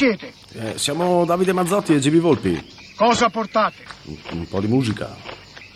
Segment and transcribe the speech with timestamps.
[0.00, 0.32] siete?
[0.54, 2.72] Eh, siamo Davide Mazzotti e GB Volpi.
[2.96, 3.82] Cosa portate?
[4.04, 5.14] Un, un po' di musica.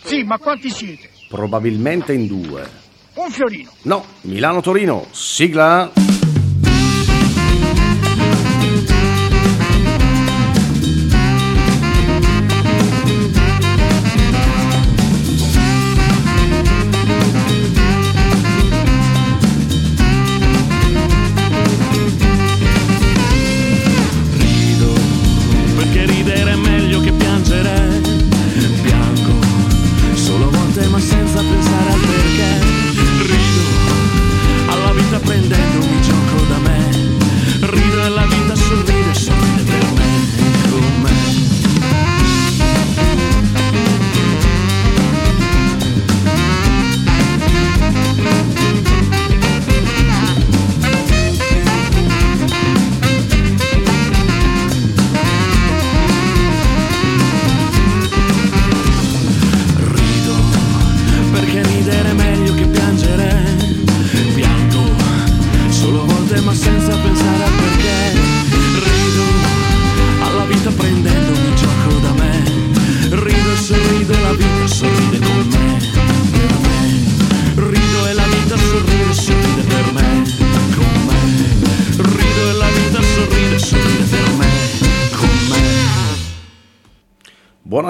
[0.03, 1.11] Sì, ma quanti siete?
[1.29, 2.67] Probabilmente in due.
[3.13, 3.69] Un fiorino.
[3.83, 5.05] No, Milano-Torino.
[5.11, 6.04] Sigla.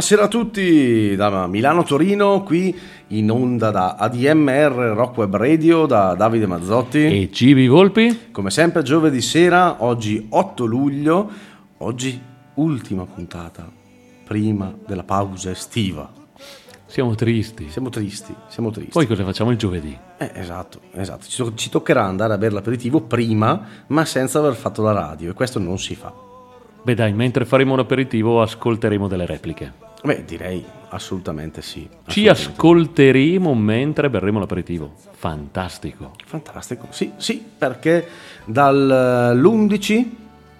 [0.07, 6.45] Buonasera a tutti da Milano-Torino, qui in onda da ADMR Rock Web Radio da Davide
[6.45, 7.23] Mazzotti.
[7.23, 8.29] E Cibi Volpi?
[8.29, 11.31] Come sempre giovedì sera, oggi 8 luglio,
[11.79, 12.21] oggi
[12.53, 13.67] ultima puntata,
[14.23, 16.07] prima della pausa estiva.
[16.85, 17.67] Siamo tristi.
[17.71, 18.91] Siamo tristi, siamo tristi.
[18.91, 19.97] Poi cosa facciamo il giovedì?
[20.19, 21.25] Eh, esatto, esatto.
[21.25, 25.31] Ci, to- ci toccherà andare a bere l'aperitivo prima, ma senza aver fatto la radio,
[25.31, 26.13] e questo non si fa.
[26.83, 29.85] Beh dai, mentre faremo l'aperitivo ascolteremo delle repliche.
[30.05, 31.89] Beh, direi assolutamente sì.
[32.07, 32.29] Ci assolutamente.
[32.29, 34.93] ascolteremo mentre berremo l'aperitivo.
[35.11, 36.13] Fantastico.
[36.23, 38.07] Fantastico, sì, sì, perché
[38.45, 40.05] dall'11,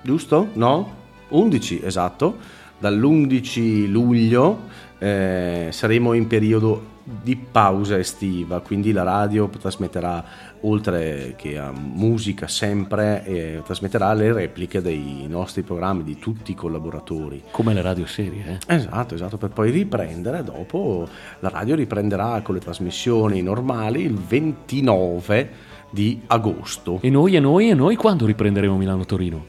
[0.01, 0.49] giusto?
[0.53, 1.03] No?
[1.29, 2.37] 11, esatto,
[2.79, 4.61] dall'11 luglio
[4.97, 10.25] eh, saremo in periodo di pausa estiva, quindi la radio trasmetterà,
[10.61, 16.55] oltre che a musica sempre, eh, trasmetterà le repliche dei nostri programmi, di tutti i
[16.55, 17.43] collaboratori.
[17.51, 18.73] Come le radio serie, eh?
[18.75, 21.07] Esatto, esatto, per poi riprendere dopo,
[21.41, 25.49] la radio riprenderà con le trasmissioni normali il 29
[25.91, 26.97] di agosto.
[27.01, 29.45] E noi, e noi, e noi quando riprenderemo Milano-Torino?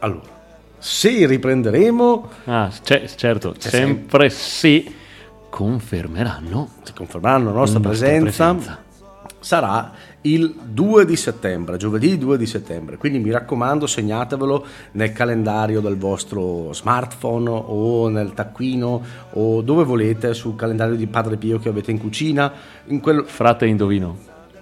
[0.00, 0.40] Allora,
[0.78, 4.84] se riprenderemo, Ah, c'è- certo, C'è sempre se
[5.52, 8.82] confermeranno si confermeranno la nostra, presenza, presenza.
[9.38, 9.92] sarà
[10.22, 12.96] il 2 di settembre, giovedì 2 di settembre.
[12.96, 19.02] Quindi mi raccomando, segnatevelo nel calendario del vostro smartphone o nel taccuino
[19.32, 22.50] o dove volete, sul calendario di Padre Pio che avete in cucina.
[22.86, 23.24] In quello...
[23.24, 24.16] Frate indovino.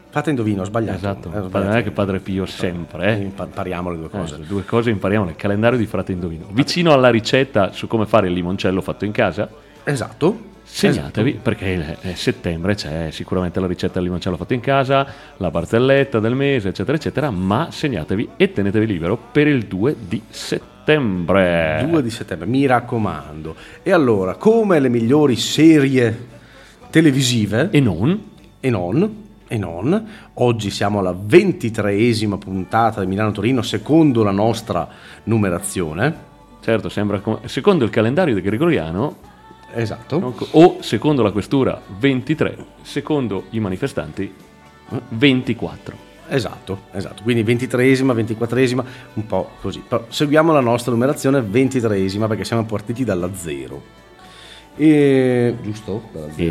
[0.09, 0.97] Fate indovino, ho sbagliato.
[0.97, 1.59] Esatto, Eh, sbagliato.
[1.71, 3.21] non è che Padre Pio sempre, eh?
[3.23, 4.39] Impa- Impariamo le due Eh, cose.
[4.39, 6.47] le due cose impariamo nel calendario di Frate Indovino.
[6.51, 9.49] Vicino alla ricetta su come fare il limoncello fatto in casa,
[9.85, 10.49] Esatto.
[10.73, 16.21] Segnatevi perché è settembre c'è sicuramente la ricetta del limoncello fatto in casa, la barzelletta
[16.21, 21.85] del mese, eccetera, eccetera, ma segnatevi e tenetevi libero per il 2 di settembre.
[21.89, 23.55] 2 di settembre, mi raccomando.
[23.83, 26.29] E allora, come le migliori serie
[26.91, 28.29] televisive E non?
[28.61, 34.89] e non, e non, oggi siamo alla ventitreesima puntata di Milano Torino secondo la nostra
[35.25, 36.29] numerazione.
[36.63, 39.39] Certo, sembra come- secondo il calendario di Gregoriano
[39.75, 40.19] Esatto.
[40.19, 40.35] no?
[40.53, 44.33] o secondo la questura 23, secondo i manifestanti
[45.09, 46.09] 24.
[46.29, 47.23] Esatto, esatto.
[47.23, 49.83] Quindi ventitreesima, ventiquattresima, un po' così.
[49.87, 53.99] Però seguiamo la nostra numerazione ventitreesima perché siamo partiti dalla zero.
[54.77, 55.57] E...
[55.63, 56.03] Giusto?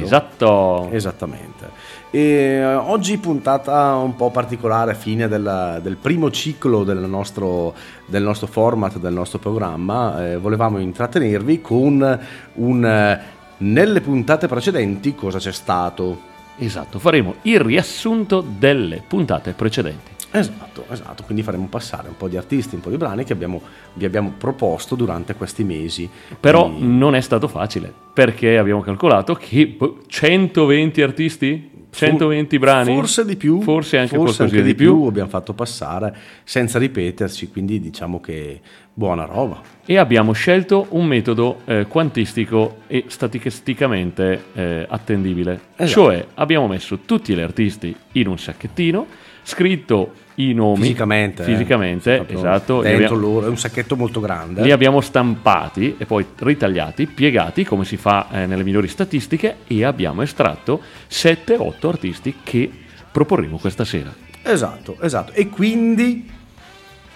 [0.04, 0.90] Esatto.
[0.92, 1.70] Esattamente.
[2.12, 7.74] E eh, oggi puntata un po' particolare, fine della- del primo ciclo del nostro,
[8.06, 10.32] del nostro format, del nostro programma.
[10.32, 12.20] Eh, volevamo intrattenervi con
[12.54, 13.20] un...
[13.58, 16.28] nelle puntate precedenti cosa c'è stato.
[16.58, 20.18] Esatto, faremo il riassunto delle puntate precedenti.
[20.32, 23.62] Esatto, esatto, quindi faremo passare un po' di artisti, un po' di brani che abbiamo-
[23.94, 26.08] vi abbiamo proposto durante questi mesi.
[26.40, 32.94] Però Quindi- non è stato facile, perché abbiamo calcolato che boh, 120 artisti, 120 brani,
[32.94, 37.80] Forse di più, forse anche forse anche di più, abbiamo fatto passare senza ripeterci, quindi
[37.80, 38.62] diciamo che
[38.94, 39.60] buona roba.
[39.86, 45.60] e abbiamo scelto un metodo eh, quantistico e statisticamente eh, attendibile.
[45.76, 45.88] Esatto.
[46.02, 49.08] Cioè abbiamo messo tutti gli artisti in un sacchettino,
[49.44, 51.42] scritto i nomi Fisicamente.
[51.42, 51.46] eh.
[51.46, 54.62] fisicamente, Proprio esatto, Dentro abbiamo, loro, è un sacchetto molto grande.
[54.62, 59.84] li abbiamo stampati e poi ritagliati, piegati come si fa eh, nelle migliori statistiche e
[59.84, 62.72] abbiamo estratto 7-8 artisti che
[63.12, 64.14] proporremo questa sera.
[64.44, 65.34] Esatto, esatto.
[65.34, 66.30] E quindi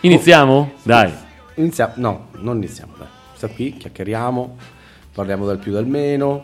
[0.01, 0.73] Iniziamo?
[0.83, 1.11] Dai.
[1.55, 1.93] iniziamo.
[1.95, 2.93] No, non iniziamo.
[2.97, 3.07] Dai.
[3.35, 4.57] Sta qui, chiacchieriamo,
[5.13, 6.43] parliamo del più del meno.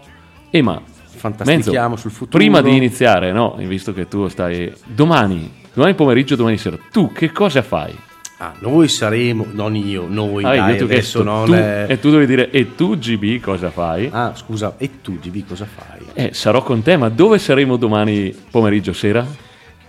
[0.50, 0.82] E ma
[1.16, 2.38] Fantastichiamo Menzo, sul futuro.
[2.38, 7.32] Prima di iniziare, no, visto che tu stai domani, domani pomeriggio, domani sera, tu che
[7.32, 7.94] cosa fai?
[8.42, 12.10] Ah, noi saremo, non io, noi Ah, dai, io adesso non tu- è- E tu
[12.10, 14.08] devi dire, e tu GB cosa fai?
[14.14, 16.00] Ah, scusa, e tu GB cosa fai?
[16.14, 19.26] Eh, sarò con te, ma dove saremo domani pomeriggio, sera?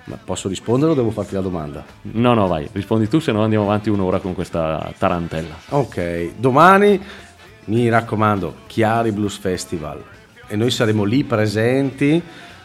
[0.05, 1.85] Ma posso rispondere o devo farti la domanda?
[2.03, 5.55] No, no, vai, rispondi tu, se no andiamo avanti un'ora con questa tarantella.
[5.69, 7.01] Ok, domani
[7.67, 10.03] mi raccomando, Chiari Blues Festival
[10.51, 12.21] e noi saremo lì presenti.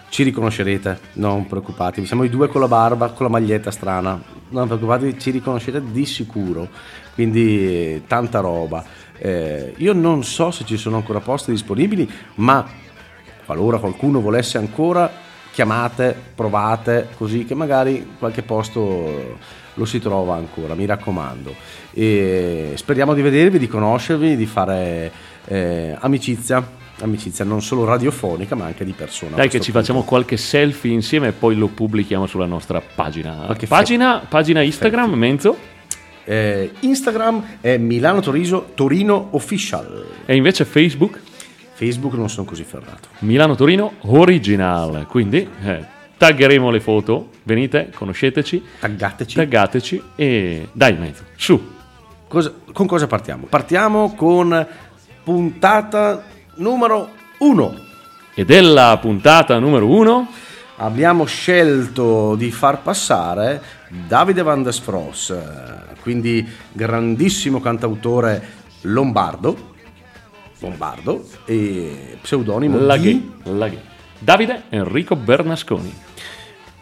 [0.10, 2.08] Ci riconoscerete, non preoccupatevi.
[2.08, 4.20] Siamo i due con la barba, con la maglietta strana.
[4.50, 6.68] Non preoccupatevi, ci riconoscete di sicuro.
[7.14, 8.84] Quindi tanta roba.
[9.18, 12.66] Eh, io non so se ci sono ancora posti disponibili, ma
[13.46, 15.12] qualora qualcuno volesse ancora,
[15.52, 19.38] chiamate, provate, così che magari qualche posto
[19.74, 21.54] lo si trova ancora, mi raccomando.
[21.92, 25.12] E speriamo di vedervi, di conoscervi, di fare
[25.46, 29.36] eh, amicizia, amicizia non solo radiofonica ma anche di persona.
[29.36, 29.80] Dai che ci punto.
[29.80, 33.44] facciamo qualche selfie insieme e poi lo pubblichiamo sulla nostra pagina.
[33.46, 35.58] Qualche Pagina, pagina Instagram, Menzo,
[36.28, 40.06] Eh, Instagram è Milano Toriso Torino Official.
[40.26, 41.20] e invece Facebook,
[41.74, 43.10] Facebook non sono così ferrato.
[43.20, 45.06] Milano Torino Original.
[45.08, 45.86] Quindi eh,
[46.18, 49.36] taggeremo le foto, venite, conosceteci, Taggateci.
[49.36, 51.74] taggateci e dai Menzo, su.
[52.28, 53.46] Cosa- con cosa partiamo?
[53.48, 54.66] Partiamo con
[55.24, 56.24] puntata
[56.56, 57.80] numero 1.
[58.34, 60.28] E della puntata numero uno,
[60.78, 63.62] Abbiamo scelto di far passare
[64.08, 68.46] Davide Van der Sfros, eh, quindi grandissimo cantautore
[68.82, 69.74] lombardo,
[70.60, 73.52] lombardo e pseudonimo Laghi, di...
[73.58, 73.80] Laghi.
[74.20, 75.94] Davide Enrico Bernasconi.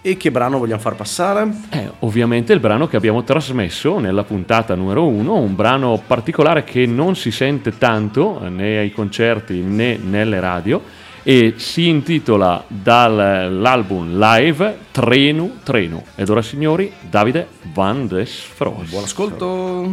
[0.06, 1.50] E che brano vogliamo far passare?
[1.70, 6.86] Eh, ovviamente il brano che abbiamo trasmesso nella puntata numero uno, un brano particolare che
[6.86, 10.82] non si sente tanto eh, né ai concerti né nelle radio
[11.24, 16.04] e si intitola dall'album live Trenu Trenu.
[16.16, 18.90] Ed ora signori, Davide Van des Fros.
[18.90, 19.90] Buon ascolto.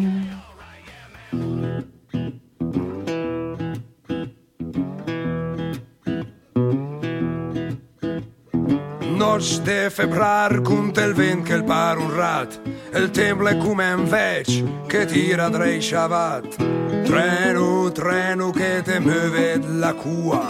[9.31, 12.61] Noci de febrar cunta il vent che il par un rat
[12.93, 16.57] Il tempo è come un vec che tira drei sciavat
[17.05, 20.45] Treno, treno che te muove la cua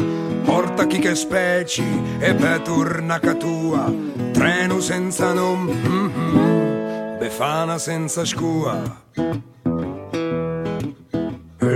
[0.45, 1.85] Porta chi che speci
[2.21, 3.93] e per torna a tua.
[4.33, 8.81] Treno senza nome, mhm, Befana senza scua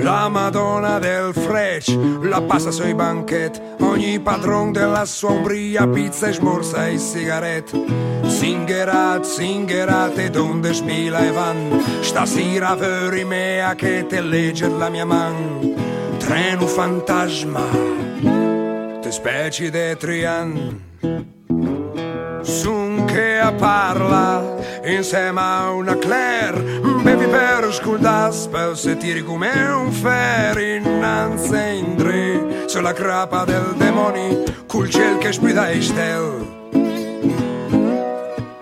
[0.04, 1.88] la Madonna del Frec
[2.20, 7.80] la passa sui banchetti, ogni padron della sua ombria, pizza e smorza e sigarette.
[8.26, 15.06] Singerat, singerat e donde spila e van, stasera veri mea che te legge la mia
[15.06, 15.74] man.
[16.18, 17.64] Treno fantasma,
[19.00, 20.82] te specie de trian.
[22.42, 23.06] Sun
[23.44, 26.80] a parla insieme a una Claire.
[27.02, 33.74] Bevi per sculdas per se tiri come un fer innanzi in dre Sulla crapa del
[33.76, 36.46] demoni col ciel che spida e stel.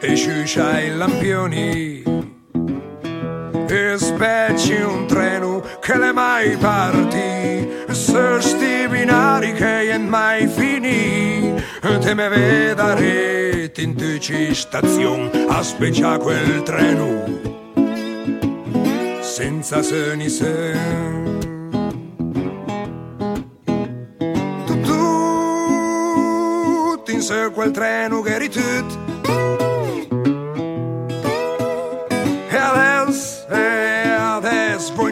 [0.00, 2.01] E sciuscia i lampioni
[3.74, 11.54] e specie un treno che le mai parti se sti binari che non mai finì
[11.80, 17.24] te me vedere in tuci station a speccia quel treno
[19.22, 21.38] senza seni sen
[24.66, 25.00] tu tu
[27.10, 28.50] in sé quel treno che eri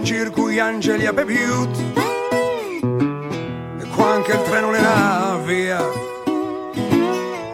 [0.00, 1.78] in circo gli angeli a bevuto
[3.80, 4.80] E qua anche il treno le
[5.44, 5.80] via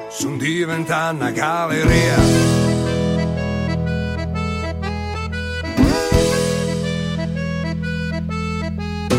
[0.08, 2.44] Sono diventata una galleria.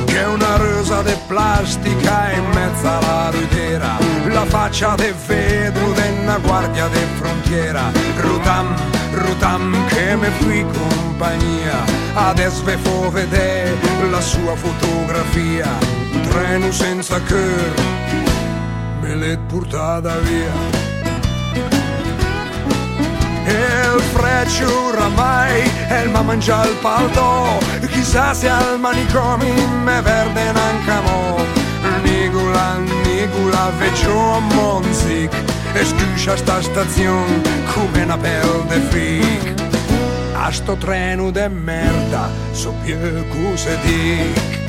[0.05, 6.87] C'è una rosa di plastica in mezzo alla rudiera La faccia di vetro della guardia
[6.87, 8.73] di frontiera Rutam,
[9.13, 11.83] rutam che mi fui compagnia.
[12.13, 13.75] Adesso vi fo vedere
[14.09, 15.67] la sua fotografia.
[16.29, 17.73] Treno senza cœur
[19.01, 20.85] Me l'è portata via.
[23.45, 27.59] E il freccio oramai e il mamma mangia il palto.
[27.91, 29.51] Chissà se al manicomi
[29.83, 31.37] me verde nancamo
[32.03, 37.39] Nigula, Nigula, veggio a Monzic E scuscia sta stazione
[37.71, 39.53] come una pelle de fic
[40.33, 42.97] A sto treno de merda so più
[43.29, 44.65] cose dic.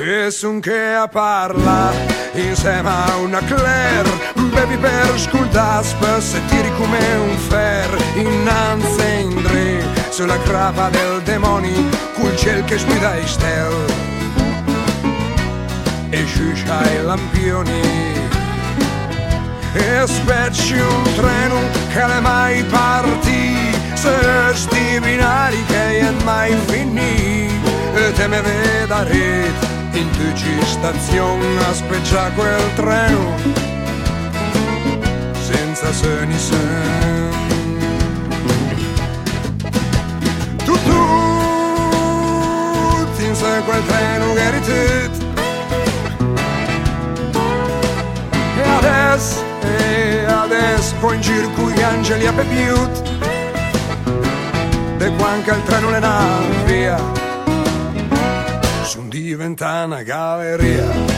[0.00, 1.90] E son che a parla
[2.34, 7.90] insieme a una Claire Bevi per scultare spesso e tiri come un fer.
[8.14, 11.74] Innanzi in dre sulla crapa del demoni
[12.14, 13.74] Col ciel che sguida i stel.
[16.10, 18.17] E sciuscia i lampioni
[19.80, 21.60] E specci un treno
[21.92, 24.10] che le mai partì Se
[24.54, 27.46] sti binari che è mai finì.
[27.94, 33.34] E te me veda rete in tuci stazione aspetta quel treno.
[35.32, 37.28] Senza seni sen
[40.64, 41.00] tu tu
[43.16, 45.26] senza quel treno che tu
[48.58, 53.02] e adesso e adesso poi in giro con gli angeli a bevuto
[54.96, 57.26] de quando il treno le navi via
[58.84, 61.17] son diventa una galleria.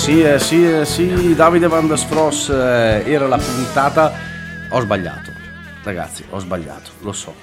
[0.00, 4.10] Sì, eh sì, eh sì, Davide Van der Spross eh, era la puntata.
[4.70, 5.30] Ho sbagliato,
[5.82, 7.34] ragazzi, ho sbagliato, lo so.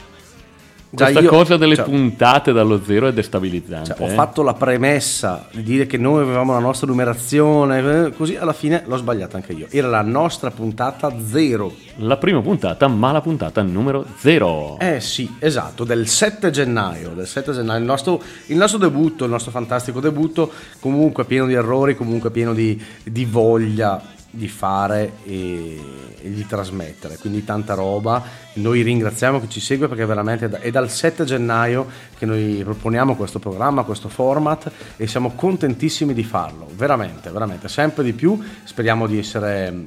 [0.89, 3.93] Questa io- cosa delle cioè, puntate dallo zero è destabilizzante.
[3.95, 4.13] cioè, ho eh.
[4.13, 8.83] fatto la premessa di dire che noi avevamo la nostra numerazione, eh, così alla fine
[8.85, 9.67] l'ho sbagliata anche io.
[9.69, 11.73] Era la nostra puntata zero.
[11.97, 14.77] La prima puntata, ma la puntata numero zero.
[14.79, 19.31] Eh sì, esatto, del 7 gennaio, del 7 gennaio, il nostro, il nostro debutto, il
[19.31, 25.79] nostro fantastico debutto, comunque pieno di errori, comunque pieno di, di voglia di fare e,
[26.21, 28.23] e di trasmettere, quindi tanta roba.
[28.53, 32.61] Noi ringraziamo chi ci segue perché veramente è da- è dal 7 gennaio che noi
[32.63, 38.39] proponiamo questo programma, questo format e siamo contentissimi di farlo, veramente, veramente, sempre di più.
[38.63, 39.83] Speriamo di essere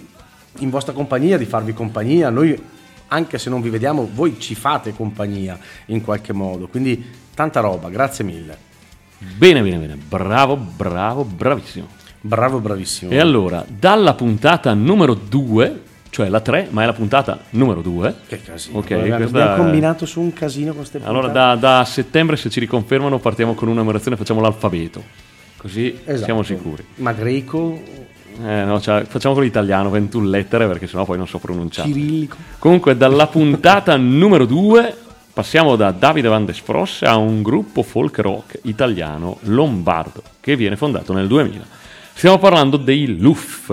[0.59, 2.29] in vostra compagnia, di farvi compagnia.
[2.29, 2.61] Noi
[3.09, 6.67] anche se non vi vediamo, voi ci fate compagnia in qualche modo.
[6.67, 8.69] Quindi tanta roba, grazie mille.
[9.19, 9.97] Bene, bene, bene.
[9.97, 12.00] Bravo, bravo, bravissimo.
[12.23, 13.11] Bravo, bravissimo.
[13.11, 18.15] E allora, dalla puntata numero 2, cioè la 3, ma è la puntata numero 2.
[18.27, 18.79] Che casino.
[18.79, 21.61] Ok, abbiamo, questa combinato su un casino con queste Allora, puntate.
[21.61, 25.03] da, da settembre, se ci riconfermano, partiamo con una numerazione, facciamo l'alfabeto.
[25.57, 26.25] Così Esatto.
[26.25, 26.85] siamo sicuri.
[26.97, 27.81] Ma greco,
[28.43, 31.89] Eh, no, cioè, facciamo con l'italiano, 21 lettere, perché sennò poi non so pronunciare.
[31.89, 32.37] cirillico.
[32.59, 34.95] Comunque, dalla puntata numero 2
[35.33, 40.77] passiamo da Davide Van der Spross a un gruppo folk rock italiano lombardo che viene
[40.77, 41.79] fondato nel 2000.
[42.21, 43.73] Stiamo parlando dei Luff,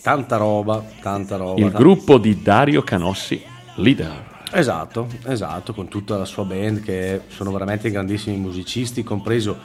[0.00, 1.56] Tanta roba, tanta roba.
[1.58, 3.42] il tanta- gruppo di Dario Canossi,
[3.74, 4.24] leader.
[4.52, 9.58] Esatto, esatto, con tutta la sua band che sono veramente grandissimi musicisti, compreso,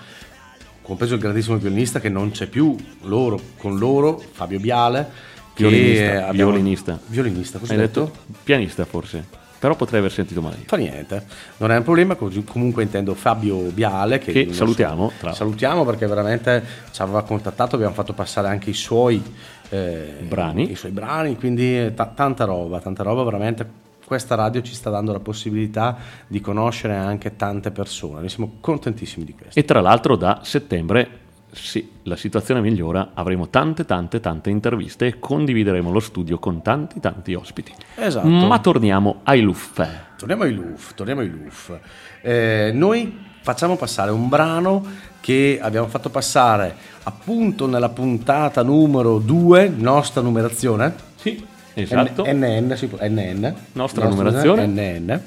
[0.81, 5.09] compreso il grandissimo violinista che non c'è più, loro, con loro, Fabio Biale.
[5.53, 6.99] che Violinista, abbiamo- violinista.
[7.05, 8.11] Violinista, così Hai detto?
[8.43, 9.23] Pianista forse,
[9.59, 10.57] però potrei aver sentito male.
[10.65, 11.25] Fa niente,
[11.57, 16.63] non è un problema, comunque intendo Fabio Biale che, Che salutiamo, tra- salutiamo perché veramente
[16.91, 19.21] ci aveva contattato, abbiamo fatto passare anche i suoi
[19.69, 20.71] eh, Brani.
[20.71, 24.89] i suoi brani, quindi eh, ta- tanta roba, tanta roba veramente questa radio ci sta
[24.89, 25.97] dando la possibilità
[26.27, 28.21] di conoscere anche tante persone.
[28.21, 29.59] Noi siamo contentissimi di questo.
[29.59, 35.19] E tra l'altro da settembre, sì, la situazione migliora, avremo tante tante tante interviste e
[35.19, 37.73] condivideremo lo studio con tanti tanti ospiti.
[37.95, 38.27] Esatto.
[38.27, 39.81] Ma torniamo ai Luff.
[40.17, 41.77] Torniamo ai Luf, torniamo ai Luf.
[42.21, 44.85] Eh, noi facciamo passare un brano
[45.21, 50.93] che abbiamo fatto passare appunto nella puntata numero 2, nostra numerazione.
[51.15, 52.23] Sì, esatto.
[52.25, 53.53] N- NN, si può- NN.
[53.73, 54.65] Nostra numerazione.
[54.67, 55.21] NN.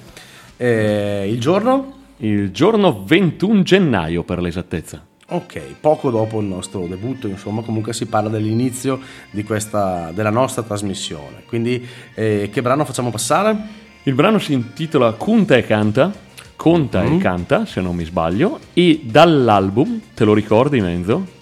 [0.56, 1.96] Eh, il giorno?
[2.18, 5.02] Il giorno 21 gennaio per l'esattezza.
[5.32, 8.98] Ok, poco dopo il nostro debutto, insomma, comunque si parla dell'inizio
[9.30, 11.44] di questa, della nostra trasmissione.
[11.46, 13.56] Quindi, eh, che brano facciamo passare?
[14.02, 16.12] Il brano si intitola Conta e canta,
[16.56, 17.12] conta Mm.
[17.12, 21.38] e canta, se non mi sbaglio, e dall'album, te lo ricordi Menzo?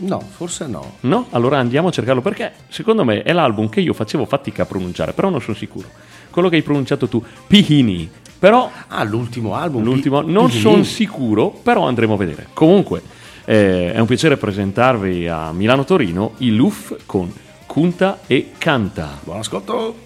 [0.00, 0.96] No, forse no.
[1.00, 1.28] No?
[1.30, 5.12] Allora andiamo a cercarlo perché secondo me è l'album che io facevo fatica a pronunciare,
[5.12, 5.88] però non sono sicuro.
[6.34, 8.10] Quello che hai pronunciato tu, Pihini.
[8.40, 9.84] Però Ah, l'ultimo album.
[9.84, 12.48] l'ultimo Pi- non sono sicuro, però andremo a vedere.
[12.52, 13.00] Comunque
[13.44, 17.32] eh, è un piacere presentarvi a Milano Torino i Luff con
[17.66, 19.20] Cunta e Canta.
[19.22, 20.03] Buon ascolto.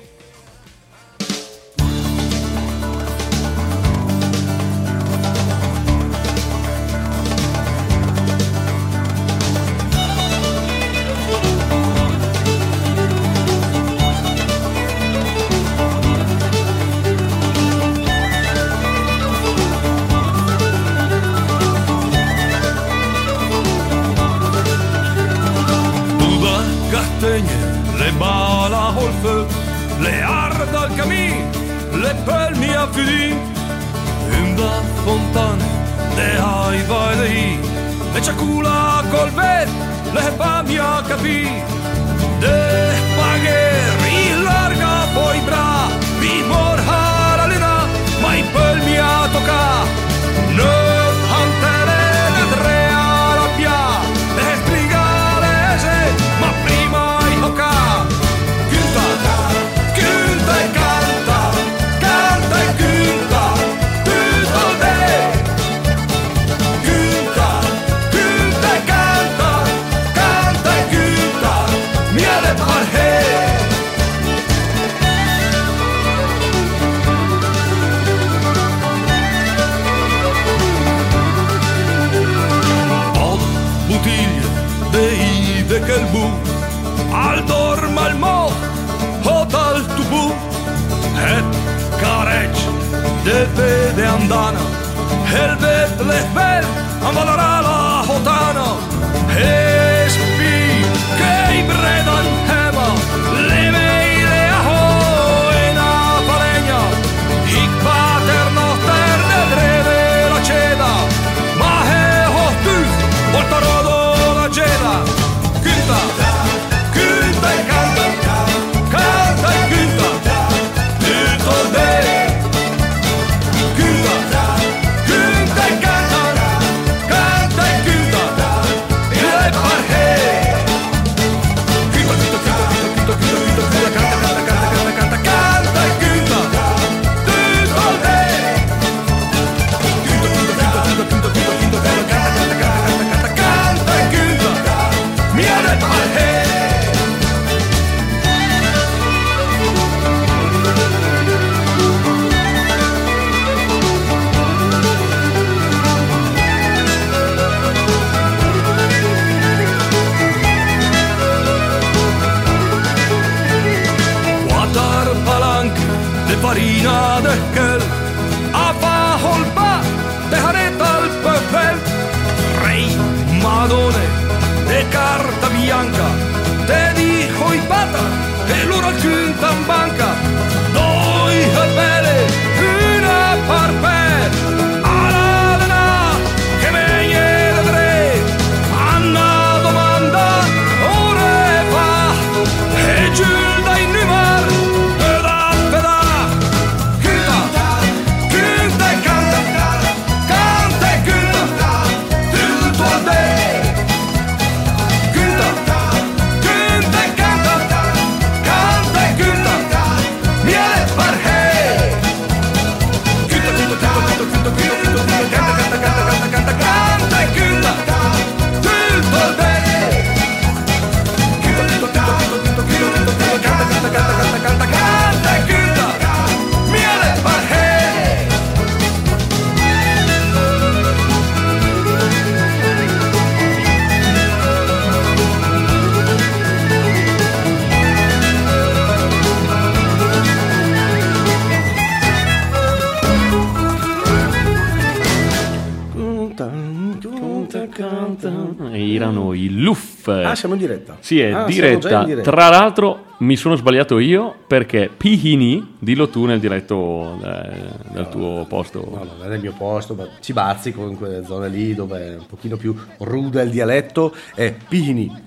[248.98, 250.06] Erano i Luff.
[250.08, 250.96] Ah, siamo in diretta.
[251.00, 252.00] Sì, è Ah, diretta.
[252.00, 252.30] in diretta.
[252.30, 257.50] Tra l'altro mi sono sbagliato io perché Pihini, dillo tu nel diretto eh,
[257.92, 258.80] del tuo posto.
[258.90, 262.14] No, non è nel mio posto, ma ci bazzico in quelle zone lì dove è
[262.16, 264.14] un pochino più rude il dialetto.
[264.34, 265.26] È Pini.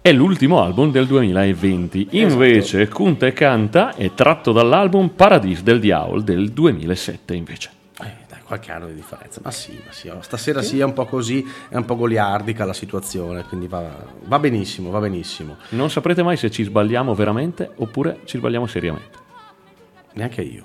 [0.00, 2.08] È l'ultimo album del 2020.
[2.12, 7.70] Invece Kunte Canta è tratto dall'album Paradis del Diavolo del 2007 invece.
[8.48, 9.42] Qualche anno di differenza.
[9.44, 10.10] Ma sì, ma sì.
[10.20, 13.84] Stasera sì è un po' così, è un po' goliardica la situazione, quindi va,
[14.24, 15.58] va benissimo, va benissimo.
[15.70, 19.18] Non saprete mai se ci sbagliamo veramente oppure ci sbagliamo seriamente.
[20.14, 20.64] Neanche io.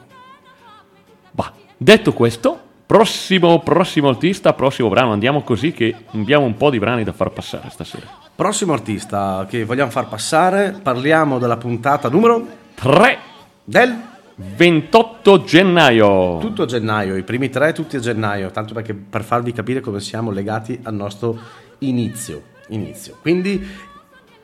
[1.31, 6.79] Bah, detto questo, prossimo, prossimo artista, prossimo brano, andiamo così che abbiamo un po' di
[6.79, 8.07] brani da far passare stasera.
[8.33, 13.17] Prossimo artista che vogliamo far passare, parliamo della puntata numero 3,
[13.65, 16.37] del 28 gennaio.
[16.39, 20.31] tutto gennaio, i primi tre tutti a gennaio, tanto perché per farvi capire come siamo
[20.31, 21.37] legati al nostro
[21.79, 22.41] inizio.
[22.69, 23.17] inizio.
[23.21, 23.63] Quindi,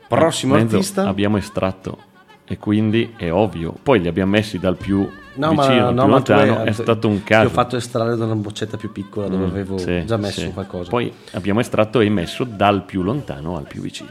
[0.06, 1.08] prossimo Mezzo artista...
[1.08, 1.98] abbiamo estratto
[2.46, 3.74] e quindi è ovvio.
[3.82, 6.72] Poi li abbiamo messi dal più No, vicino al no, più ma lontano, hai- è
[6.72, 7.46] stato un caso.
[7.46, 10.40] Ti ho fatto estrarre da una boccetta più piccola dove Mm, avevo sì, già messo
[10.40, 10.50] sì.
[10.52, 10.90] qualcosa.
[10.90, 14.10] Poi abbiamo estratto e messo dal più lontano al più vicino.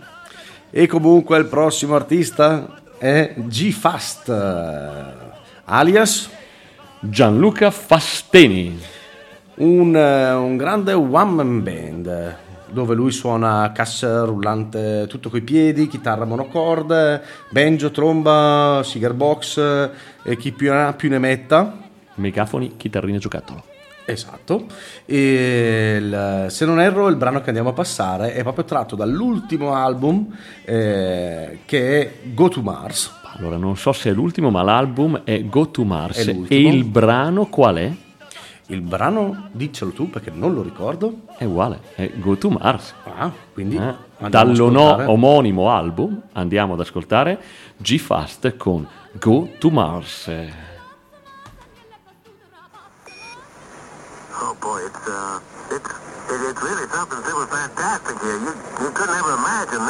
[0.72, 4.32] E comunque il prossimo artista è G-Fast,
[5.70, 6.30] alias
[7.00, 8.78] Gianluca Fasteni.
[9.56, 12.36] un, eh, un grande one man band
[12.72, 19.90] dove lui suona cassa rullante tutto coi piedi, chitarra monocorde, banjo, tromba, cigar box eh,
[20.24, 21.78] e chi più ne ha più ne metta.
[22.16, 23.64] Megafoni, chitarrine giocattolo.
[24.06, 24.66] Esatto,
[25.06, 29.74] e il- se non erro il brano che andiamo a passare è proprio tratto dall'ultimo
[29.76, 33.18] album eh, che è Go to Mars.
[33.40, 36.26] Allora, non so se è l'ultimo, ma l'album è Go to Mars.
[36.26, 37.92] È E il brano qual è?
[38.68, 42.94] Il brano, diccelo tu perché non lo ricordo, È uguale, è Go to Mars.
[43.06, 45.06] ah, quindi Eh, ascoltare.
[45.06, 47.40] omonimo album andiamo ad ascoltare
[47.78, 50.28] G-Fast con Go to Mars.
[54.42, 55.40] Oh boy, it's uh,
[55.74, 55.90] it's
[56.30, 58.38] it, it's really something super fantastic here.
[58.38, 58.54] You
[58.86, 59.82] you couldn't ever imagine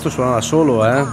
[0.00, 1.04] Questo suona da solo, eh?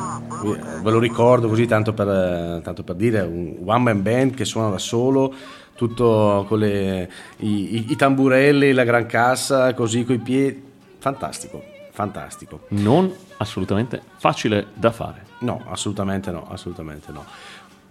[0.84, 4.69] Ve lo ricordo così tanto per, tanto per dire, un one man band che suona
[4.69, 5.34] da solo,
[5.74, 10.63] tutto con le, i, i- i tamburelli, la gran cassa, così coi piedi.
[11.00, 12.60] Fantastico, fantastico.
[12.69, 15.26] Non assolutamente facile da fare.
[15.39, 17.26] No, assolutamente no, assolutamente no.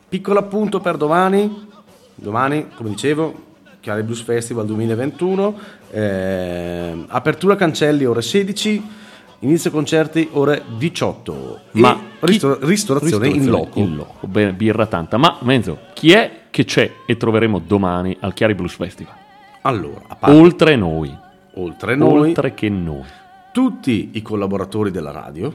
[0.08, 1.70] Piccolo appunto per domani.
[2.14, 3.34] Domani, come dicevo,
[3.80, 5.58] Chiari Blues Festival 2021.
[5.90, 9.02] eh, apertura cancelli ore 16,
[9.40, 11.60] inizio concerti ore 18.
[11.72, 13.78] E Ma ristor- ristorazione, in loco.
[13.80, 15.16] In loco, bene, birra tanta.
[15.16, 19.14] Ma Menzo, chi è che c'è e troveremo domani al Chiari Blues Festival?
[19.62, 21.14] Allora, a parte, Oltre noi.
[21.54, 23.04] oltre noi, Oltre che noi.
[23.52, 25.54] tutti i collaboratori della radio,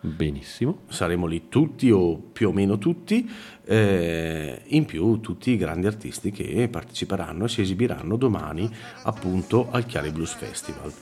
[0.00, 0.78] Benissimo.
[0.88, 3.30] saremo lì tutti o più o meno tutti,
[3.64, 8.68] eh, in più tutti i grandi artisti che parteciperanno e si esibiranno domani
[9.04, 10.92] appunto al Chiari Blues Festival.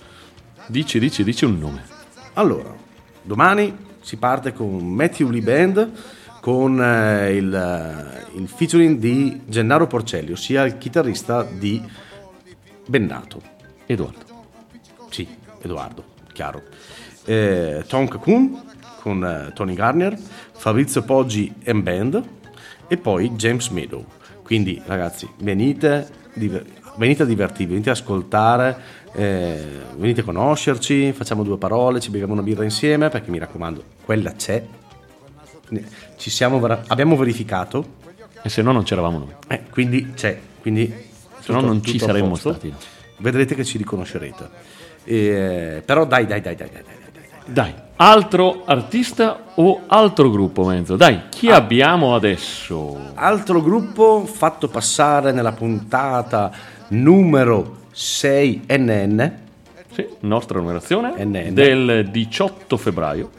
[0.66, 1.82] Dici, dici, dici un nome.
[2.34, 2.74] Allora,
[3.22, 5.90] domani si parte con Matthew Lee Band
[6.40, 11.82] con eh, il, eh, il featuring di Gennaro Porcelli, ossia il chitarrista di
[12.86, 13.42] Bennato.
[13.86, 14.24] Edoardo.
[15.10, 15.28] Sì,
[15.60, 16.62] Edoardo, chiaro.
[17.24, 18.62] Eh, Tonka Kun
[19.00, 20.16] con eh, Tony Garner,
[20.52, 22.22] Fabrizio Poggi and Band
[22.86, 24.04] e poi James Meadow.
[24.42, 26.66] Quindi ragazzi, venite, diver-
[26.96, 28.76] venite a divertirvi, venite ad ascoltare,
[29.12, 29.62] eh,
[29.96, 34.32] venite a conoscerci, facciamo due parole, ci beviamo una birra insieme perché mi raccomando, quella
[34.32, 34.62] c'è.
[36.16, 37.98] Ci siamo abbiamo verificato,
[38.42, 39.34] E se no non c'eravamo noi.
[39.48, 40.38] eh, quindi c'è.
[40.60, 40.92] Quindi
[41.40, 42.50] Se no non ci a saremmo posto.
[42.52, 42.72] stati.
[43.18, 44.48] Vedrete che ci riconoscerete.
[45.04, 47.52] Eh, però dai, dai, dai, dai, dai, dai, dai, dai.
[47.52, 50.96] Dai, altro artista o altro gruppo, Menzo?
[50.96, 51.56] Dai, chi Ah.
[51.56, 53.12] abbiamo adesso?
[53.14, 56.50] Altro gruppo fatto passare nella puntata
[56.90, 59.32] numero 6 NN.
[59.92, 61.52] Sì, nostra numerazione NN.
[61.52, 63.30] del 18 febbraio.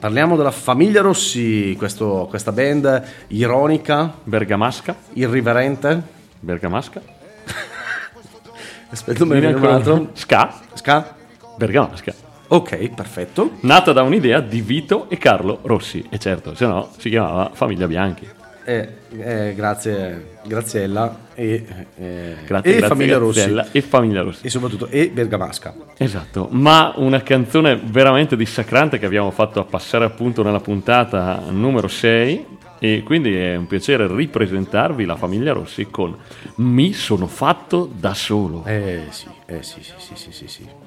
[0.00, 4.96] Parliamo della famiglia Rossi, questo- questa band ironica, Bergamasca.
[5.12, 6.02] irriverente.
[6.40, 7.00] Bergamasca.
[8.90, 10.08] Aspetta, Viene un altro.
[10.14, 10.58] Ska.
[10.74, 11.14] Ska?
[11.56, 12.12] Bergamasca.
[12.48, 13.58] Ok, perfetto.
[13.60, 16.04] Nata da un'idea di Vito e Carlo Rossi.
[16.10, 18.26] E certo, se no si chiamava Famiglia Bianchi.
[18.70, 23.76] Eh, eh, grazie, Graziella e, eh, Grazie, e grazie famiglia Graziella Rossi.
[23.76, 24.46] e Famiglia Rossi.
[24.46, 25.74] E soprattutto e Bergamasca.
[25.96, 32.46] Esatto, ma una canzone veramente dissacrante che abbiamo fatto passare appunto nella puntata numero 6
[32.78, 36.16] e quindi è un piacere ripresentarvi la famiglia Rossi con
[36.56, 38.64] Mi sono fatto da solo.
[38.66, 40.79] Eh sì, eh sì, sì, sì, sì, sì, sì.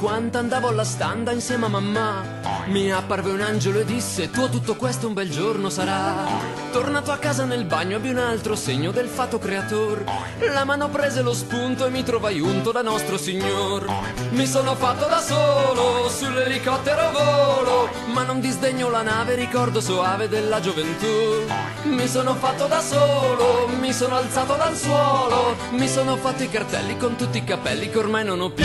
[0.00, 2.24] 50, andavo alla standa insieme a mamma.
[2.68, 6.26] Mi apparve un angelo e disse: Tuo tutto questo un bel giorno sarà.
[6.72, 10.04] Tornato a casa nel bagno, ebbi un altro segno del fato creator.
[10.54, 13.86] La mano prese lo spunto e mi trovai unto da nostro signor.
[14.30, 17.90] Mi sono fatto da solo, sull'elicottero volo.
[18.10, 21.44] Ma non disdegno la nave, ricordo soave della gioventù.
[21.82, 25.56] Mi sono fatto da solo, mi sono alzato dal suolo.
[25.72, 28.64] Mi sono fatto i cartelli con tutti i capelli che ormai non ho più.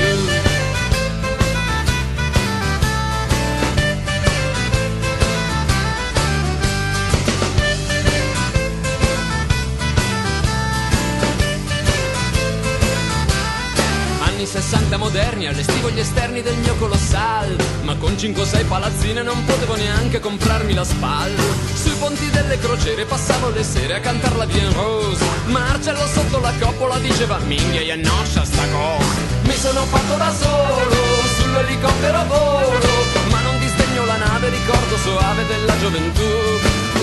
[14.65, 17.55] 60 moderni, allestivo gli esterni del mio colossal.
[17.83, 21.43] Ma con 5 o 6 palazzine non potevo neanche comprarmi la spalla
[21.75, 25.23] Sui ponti delle crociere passavo le sere a cantar la Bien Rose.
[25.45, 29.21] Marcello sotto la coppola diceva minchia e noscia sta cosa.
[29.43, 30.95] Mi sono fatto da solo,
[31.37, 32.89] sull'elicottero volo
[33.29, 36.23] Ma non disdegno la nave, ricordo soave della gioventù.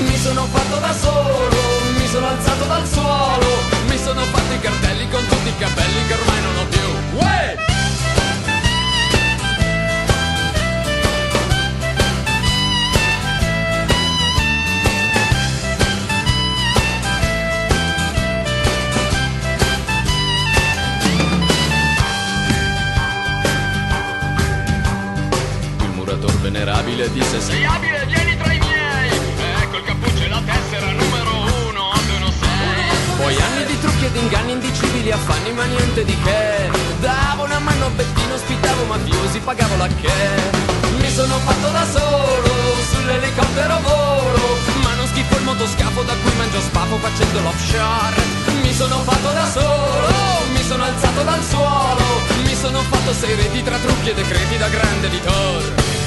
[0.00, 1.56] Mi sono fatto da solo,
[1.96, 3.46] mi sono alzato dal suolo
[3.86, 6.51] Mi sono fatto i cartelli con tutti i capelli che ormai non
[26.52, 28.01] venerabile disse Sei abile,
[34.02, 36.70] macchie di inganni indicibili affanni ma niente di che.
[37.00, 40.20] Davo una mano a Bettino, ospitavo mafiosi, pagavo la che.
[40.98, 42.50] Mi sono fatto da solo,
[42.90, 44.58] sull'elicottero volo.
[44.82, 48.20] Ma non schifo il motoscafo da cui mangio spafo facendo l'offshore.
[48.62, 50.14] Mi sono fatto da solo,
[50.52, 52.04] mi sono alzato dal suolo.
[52.44, 56.01] Mi sono fatto sei reti tra trucchi e decreti da grande editor.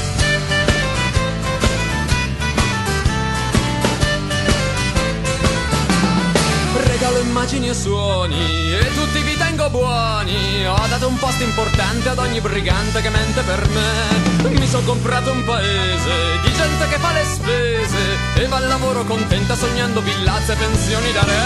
[7.05, 10.65] Regalo immagini e suoni e tutti vi tengo buoni.
[10.65, 14.49] Ho dato un posto importante ad ogni brigante che mente per me.
[14.49, 19.03] Mi sono comprato un paese di gente che fa le spese e va al lavoro
[19.03, 21.43] contenta sognando villazze e pensioni da re.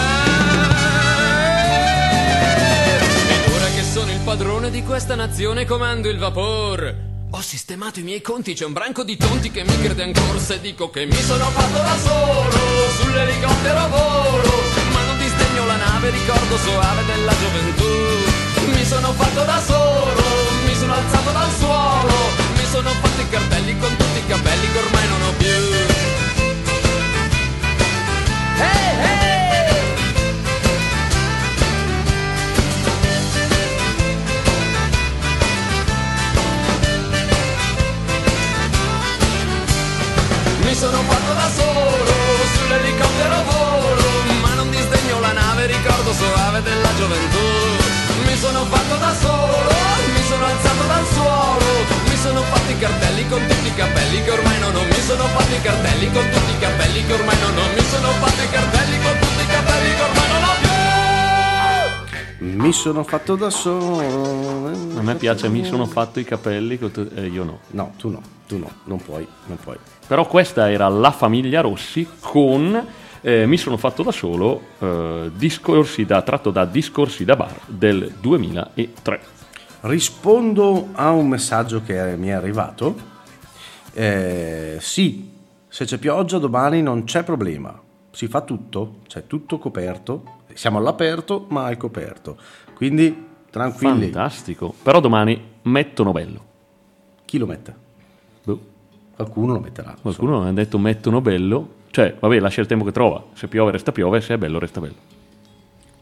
[3.28, 7.08] Ed ora che sono il padrone di questa nazione comando il vapor.
[7.32, 10.58] Ho sistemato i miei conti, c'è un branco di tonti che mi crede ancora se
[10.60, 14.49] dico che mi sono fatto da solo sull'elicottero volo,
[63.30, 64.66] fatto da solo.
[64.98, 66.78] A me piace, mi sono fatto i capelli,
[67.14, 67.60] eh, io no.
[67.68, 69.76] No, tu no, tu no, non puoi, non puoi.
[70.06, 72.86] Però questa era la famiglia Rossi con
[73.22, 78.14] eh, Mi sono fatto da solo, eh, discorsi da, tratto da Discorsi da Bar del
[78.18, 79.20] 2003.
[79.82, 83.08] Rispondo a un messaggio che mi è arrivato.
[83.92, 85.30] Eh, sì,
[85.68, 87.78] se c'è pioggia domani non c'è problema.
[88.10, 90.38] Si fa tutto, c'è tutto coperto.
[90.54, 92.36] Siamo all'aperto, ma al coperto.
[92.80, 93.14] Quindi
[93.50, 94.04] tranquilli.
[94.04, 94.72] Fantastico.
[94.82, 96.44] Però domani mettono bello.
[97.26, 97.74] Chi lo mette?
[98.42, 98.60] Boh.
[99.14, 99.94] Qualcuno lo metterà.
[100.00, 101.74] Qualcuno ha detto mettono bello.
[101.90, 103.22] Cioè, vabbè, lascia il tempo che trova.
[103.34, 104.94] Se piove resta piove, se è bello resta bello.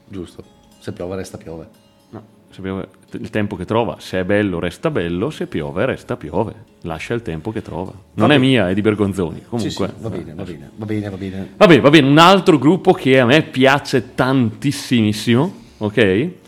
[0.07, 0.45] Giusto.
[0.79, 1.69] Se piove resta piove.
[2.11, 6.17] No, se piove, il tempo che trova, se è bello resta bello, se piove resta
[6.17, 6.55] piove.
[6.83, 7.93] Lascia il tempo che trova.
[8.15, 9.43] Non è mia, è di Bergonzoni.
[9.49, 11.53] Comunque, Sì, sì, va bene, va bene, va bene, va bene.
[11.57, 16.47] Vabbè, va bene, un altro gruppo che a me piace tantissimissimo, ok?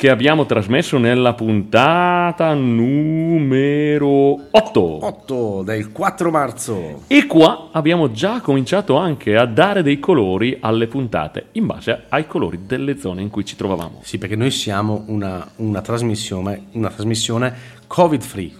[0.00, 4.08] Che abbiamo trasmesso nella puntata numero
[4.50, 4.80] 8.
[5.04, 7.02] 8 del 4 marzo.
[7.06, 12.26] E qua abbiamo già cominciato anche a dare dei colori alle puntate in base ai
[12.26, 14.00] colori delle zone in cui ci trovavamo.
[14.02, 17.54] Sì, perché noi siamo una, una trasmissione, una trasmissione
[17.86, 18.52] covid free.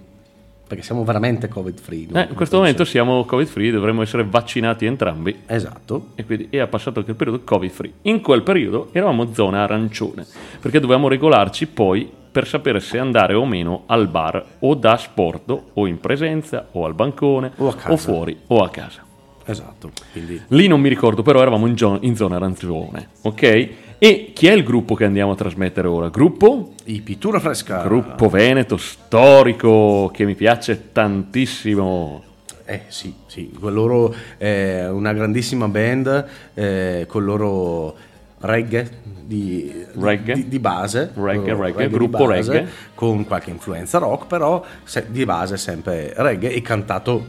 [0.70, 2.06] Perché siamo veramente covid free.
[2.12, 5.40] Eh, in questo momento siamo covid free, dovremmo essere vaccinati entrambi.
[5.46, 6.10] Esatto.
[6.14, 7.92] E quindi è passato anche il periodo covid free.
[8.02, 10.24] In quel periodo eravamo zona arancione,
[10.60, 15.60] perché dovevamo regolarci poi per sapere se andare o meno al bar o da sport
[15.72, 17.96] o in presenza o al bancone O a casa.
[17.96, 19.02] fuori o a casa.
[19.44, 19.90] Esatto.
[20.12, 23.68] Quindi Lì non mi ricordo, però eravamo in, gio- in zona arancione, ok?
[24.02, 26.08] E chi è il gruppo che andiamo a trasmettere ora?
[26.08, 26.72] Gruppo?
[26.84, 27.82] i pittura fresca.
[27.82, 32.22] Gruppo Veneto storico che mi piace tantissimo.
[32.64, 37.94] Eh sì, sì, con loro è una grandissima band eh, con loro
[38.38, 38.88] reggae
[39.22, 40.34] di, Reggae?
[40.34, 42.68] di, di base, Reggae, loro reggae, di gruppo base, reggae.
[42.94, 47.22] con qualche influenza rock, però se- di base sempre reggae e cantato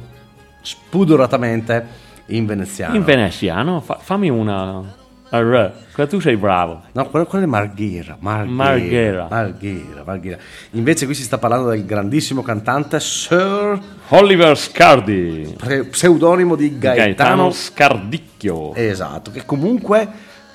[0.61, 1.86] spudoratamente
[2.28, 2.95] in veneziano.
[2.95, 4.99] In veneziano, fa- fammi una...
[5.32, 6.82] Qua tu sei bravo.
[6.91, 9.27] No, quello, quello è Marghera, Marghera, Marghera.
[9.29, 10.38] Marghera, Marghera.
[10.71, 13.79] Invece qui si sta parlando del grandissimo cantante Sir,
[14.09, 15.55] Oliver Scardi.
[15.57, 18.73] pre- pseudonimo di Gaetano Gaetano Scardicchio.
[18.75, 20.05] Esatto, che comunque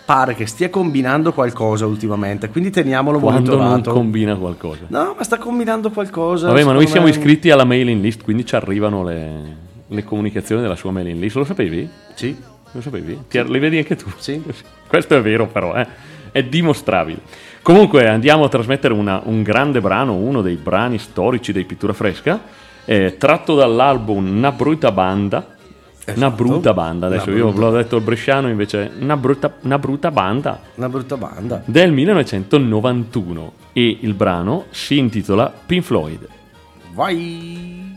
[0.05, 3.93] pare che stia combinando qualcosa ultimamente, quindi teniamolo quando non monitorato.
[3.99, 4.85] combina qualcosa.
[4.89, 6.49] no, ma sta combinando qualcosa.
[6.49, 9.57] Vabbè, ma noi siamo iscritti alla mailing list, quindi ci arrivano le,
[9.87, 11.37] le comunicazioni della sua mailing list.
[11.37, 11.89] Lo sapevi?
[12.15, 12.37] Sì,
[12.77, 13.19] Lo sapevi?
[13.29, 14.07] Ti- Li vedi anche tu?
[14.19, 14.43] Sì.
[14.87, 15.87] Questo è vero però, eh?
[16.31, 17.19] è dimostrabile.
[17.63, 22.41] Comunque andiamo a trasmettere una- un grande brano, uno dei brani storici dei Pittura Fresca,
[22.85, 25.55] eh, tratto dall'album Una brutta banda.
[26.15, 29.77] Una brutta banda, adesso Una io brutta- l'ho detto al bresciano invece, una brutta, una
[29.79, 31.63] brutta banda una brutta banda.
[31.65, 36.29] del 1991 e il brano si intitola Pink Floyd.
[36.93, 37.96] Vai!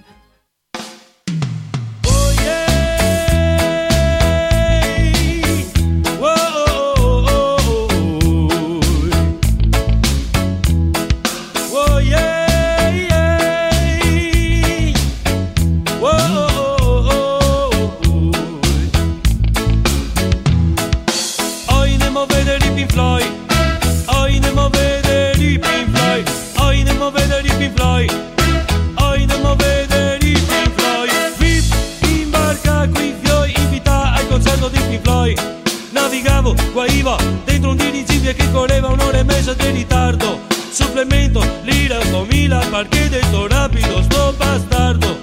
[39.59, 40.39] E di ritardo.
[40.71, 45.17] Supplemento, lira, 2000, perché detto rapido, sto bastardo.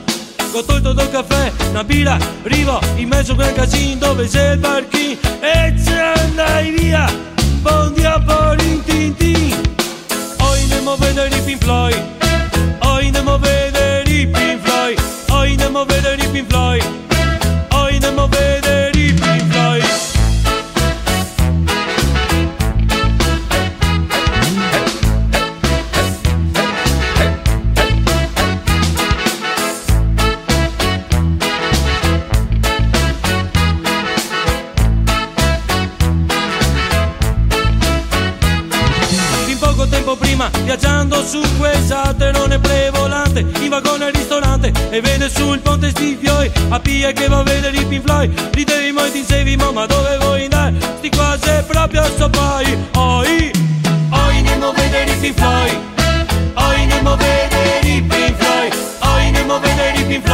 [0.52, 4.58] Ho tolto dal caffè, una birra, arrivo in mezzo a gran casino dove c'è il
[4.58, 7.04] parchino e ci andai via.
[7.60, 9.54] Buon dia por in tin tin.
[10.38, 12.02] Hoy andiamo a vedere i Pink Floyd.
[12.80, 14.98] Hoy andiamo a vedere i Pink Floyd.
[15.28, 16.84] Hoy andiamo a vedere i Pink Floyd.
[17.72, 18.65] Hoy andiamo a vedere
[44.96, 48.32] e vede sul ponte sti fioi, a Pia che va a vedere i Pink Floyd,
[48.54, 50.74] ridevi e ti dicevi ma dove vuoi andare?
[50.98, 53.50] Sti qua se proprio so poi, oi,
[54.10, 55.78] oi andiamo a vedere i Pink Floyd,
[56.54, 60.24] oi andiamo a vedere i Pink Floyd, oi andiamo a vedere i Pink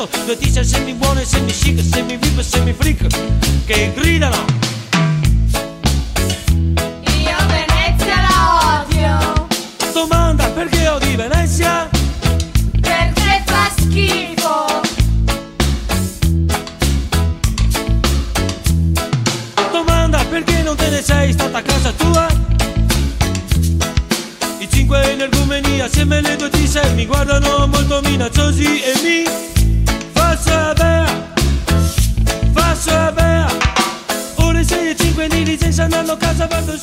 [0.00, 3.06] Due tisse semi buone, semi chic, semi vip, semi freak
[3.66, 4.46] Che gridano
[7.02, 9.46] Io Venezia la odio
[9.92, 11.86] Domanda perché odi Venezia?
[12.80, 14.80] perché fa schifo.
[19.70, 22.26] Domanda perché non te ne sei stata a casa tua?
[24.60, 29.49] I cinque energumeni assieme alle due tisse Mi guardano molto minacciosi e mi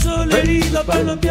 [0.08, 1.26] non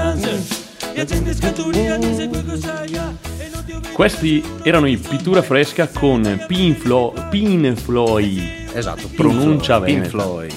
[3.64, 9.80] ti ho visto Questi erano i Pittura Fresca con Pink, Flo- Pink Floyd, Esatto, Pronuncia
[9.80, 10.52] Pink Floyd.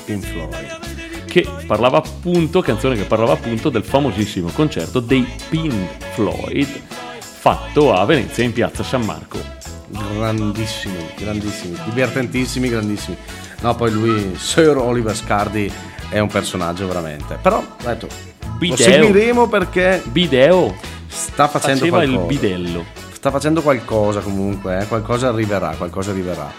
[1.25, 6.67] che parlava appunto, canzone che parlava appunto del famosissimo concerto dei Pink Floyd
[7.19, 9.39] fatto a Venezia in piazza San Marco.
[9.87, 13.15] Grandissimi, grandissimi, divertentissimi, grandissimi.
[13.61, 15.71] No, poi lui, Sir Oliver Scardi,
[16.09, 17.37] è un personaggio veramente.
[17.41, 18.77] Però, detto, lo Bideo.
[18.77, 20.75] seguiremo perché Bideo
[21.07, 22.27] sta facendo faceva il qualcosa.
[22.27, 22.85] bidello.
[23.11, 26.51] Sta facendo qualcosa comunque, eh, qualcosa arriverà, qualcosa arriverà.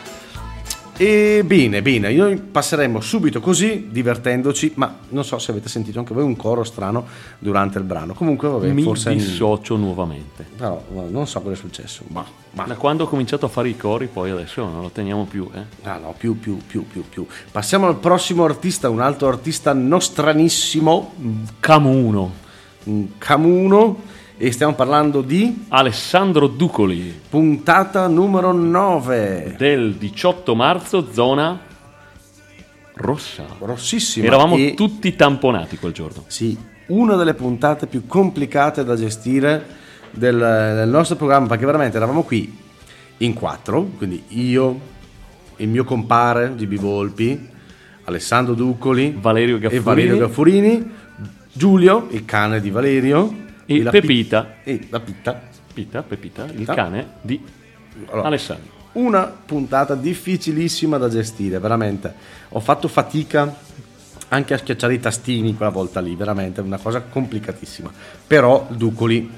[1.00, 6.12] E bene, bene, noi passeremo subito così, divertendoci, ma non so se avete sentito anche
[6.12, 7.06] voi un coro strano
[7.38, 8.12] durante il brano.
[8.12, 9.14] Comunque, vabbè, Mi forse...
[9.14, 10.44] dissocio nuovamente.
[10.58, 12.02] Però, non so cosa è successo.
[12.08, 15.24] Ma, ma Da quando ho cominciato a fare i cori, poi adesso non lo teniamo
[15.24, 15.48] più.
[15.54, 15.88] Eh.
[15.88, 17.26] Ah no, più, più, più, più, più.
[17.50, 21.14] Passiamo al prossimo artista, un altro artista nostranissimo,
[21.60, 22.30] Camuno.
[22.84, 24.02] un Camuno,
[24.42, 29.54] e stiamo parlando di Alessandro Ducoli puntata numero 9.
[29.58, 31.60] del 18 marzo, zona
[32.94, 33.44] rossa.
[33.58, 34.24] Rossissima.
[34.24, 36.24] Eravamo e- tutti tamponati quel giorno.
[36.28, 39.62] Sì, una delle puntate più complicate da gestire
[40.10, 42.56] del, del nostro programma, perché veramente eravamo qui
[43.18, 44.80] in quattro, quindi io,
[45.56, 47.46] il mio compare GB Volpi,
[48.04, 49.80] Alessandro Duccoli Valerio e.
[49.80, 50.90] Valerio Gaffurini,
[51.52, 54.56] Giulio, il cane di Valerio, E la Pepita.
[54.64, 55.42] Pi- e la Pitta.
[55.72, 56.74] Pita, Pepita, il Pita.
[56.74, 57.40] cane di
[58.10, 58.72] Allora, Alessandro.
[58.92, 62.12] una puntata difficilissima da gestire, veramente.
[62.48, 63.54] Ho fatto fatica
[64.28, 67.92] anche a schiacciare i tastini quella volta lì, veramente una cosa complicatissima.
[68.26, 69.30] Però Ducoli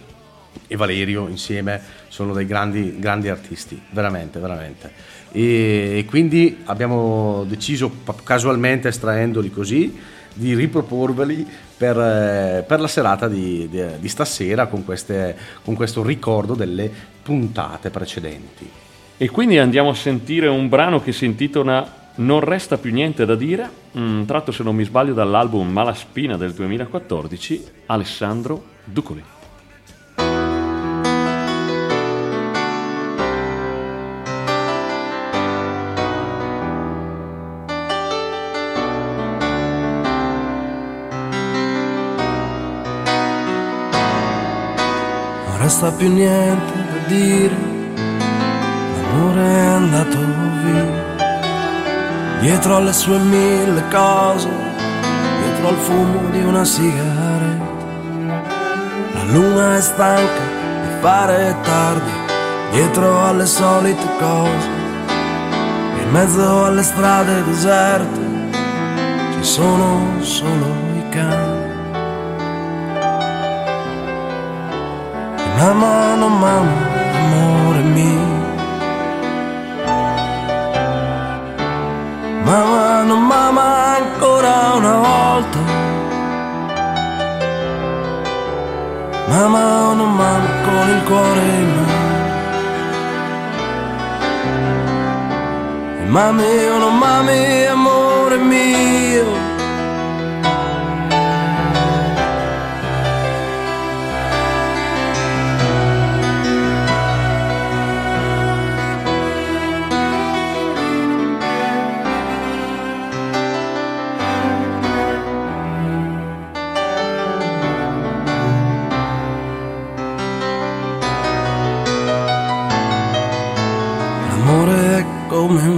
[0.66, 4.92] e Valerio insieme sono dei grandi, grandi artisti, veramente, veramente.
[5.30, 7.90] E, quindi abbiamo deciso
[8.24, 9.98] casualmente, estraendoli così,
[10.34, 11.46] di riproporveli
[11.82, 16.88] per, eh, per la serata di, di- di stasera con, queste- con questo ricordo delle
[17.22, 18.70] puntate precedenti.
[19.16, 23.34] E quindi andiamo a sentire un brano che si intitola Non resta più niente da
[23.34, 23.68] dire,
[23.98, 29.24] mm, tratto se non mi sbaglio dall'album Malaspina del 2014, Alessandro Ducoli.
[45.72, 47.56] Resta più niente da dire,
[49.00, 50.18] l'amore è andato
[50.62, 51.20] via.
[52.40, 54.50] Dietro alle sue mille cose,
[55.40, 57.64] dietro al fumo di una sigaretta.
[59.14, 60.42] La luna è stanca
[60.82, 62.12] di fare tardi,
[62.72, 64.68] dietro alle solite cose.
[66.02, 68.20] In mezzo alle strade deserte
[69.36, 70.66] ci sono solo
[70.96, 71.51] i cani.
[75.58, 76.76] Mamma, non mamma,
[77.20, 78.26] amore mio.
[82.44, 85.58] Mamma, non mamma, ancora una volta.
[89.28, 92.00] Mamma, non mamma, con il cuore in mano.
[96.12, 99.51] Mami, oh non mami, amore mio.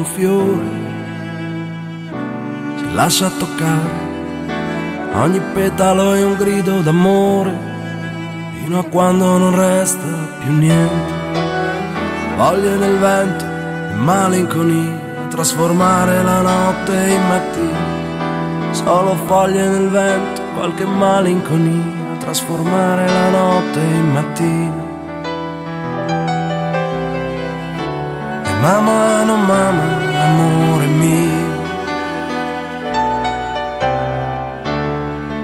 [0.04, 0.68] Un fiore,
[2.76, 3.90] si lascia toccare,
[5.14, 7.56] ogni petalo è un grido d'amore,
[8.60, 10.04] fino a quando non resta
[10.40, 11.22] più niente.
[12.36, 18.72] Voglie nel vento e malinconia, trasformare la notte in mattina.
[18.72, 24.83] Solo foglie nel vento, qualche malinconia, trasformare la notte in mattina.
[28.64, 29.88] Mamma, non mamma,
[30.26, 31.52] amore mio.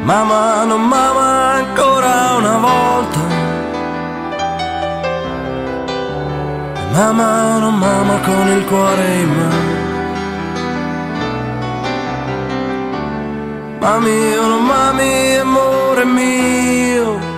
[0.09, 1.29] Mamma, non mamma,
[1.61, 3.23] ancora una volta.
[6.93, 9.79] Mamma, non mamma, con il cuore in mano.
[13.81, 17.30] Mami, oh non mami, amore mio.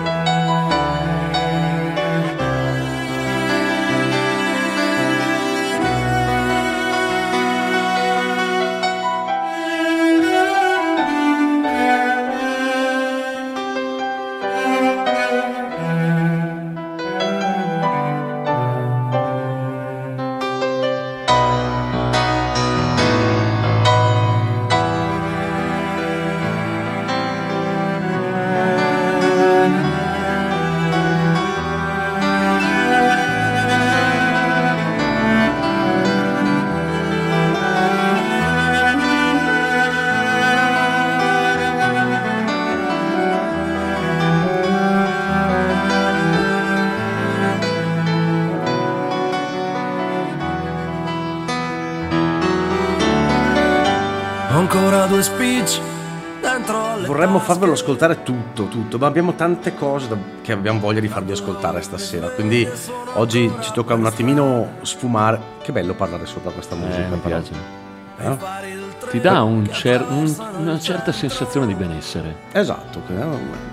[57.53, 61.83] Farvelo ascoltare tutto, tutto, ma abbiamo tante cose da- che abbiamo voglia di farvi ascoltare
[61.83, 62.29] stasera.
[62.29, 62.67] Quindi
[63.15, 65.39] oggi ci tocca un attimino sfumare.
[65.63, 67.07] Che bello parlare sopra questa musica.
[67.07, 67.41] Eh, mi però.
[67.41, 67.53] piace.
[68.19, 68.37] Eh?
[69.11, 72.37] Ti dà un cer- un- una certa sensazione di benessere.
[72.53, 73.03] Esatto,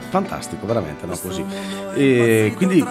[0.10, 1.18] fantastico, veramente, no?
[1.18, 1.46] Così.
[1.94, 2.86] E quindi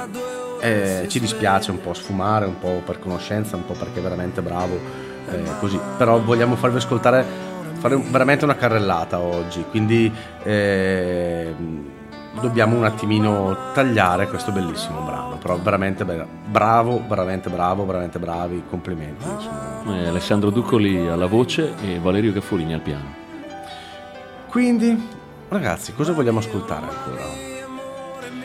[0.61, 4.41] eh, ci dispiace un po' sfumare, un po' per conoscenza, un po' perché è veramente
[4.41, 4.79] bravo,
[5.31, 5.79] eh, così.
[5.99, 7.25] Però vogliamo farvi ascoltare,
[7.79, 10.13] fare veramente una carrellata oggi, quindi
[10.43, 11.55] eh,
[12.41, 15.37] dobbiamo un attimino tagliare questo bellissimo brano.
[15.39, 19.25] Però veramente be- bravo, veramente bravo, veramente bravi, complimenti.
[19.87, 23.15] Eh, Alessandro Duccoli alla voce e Valerio Gaffolini al piano.
[24.49, 25.09] Quindi,
[25.49, 27.27] ragazzi, cosa vogliamo ascoltare ancora?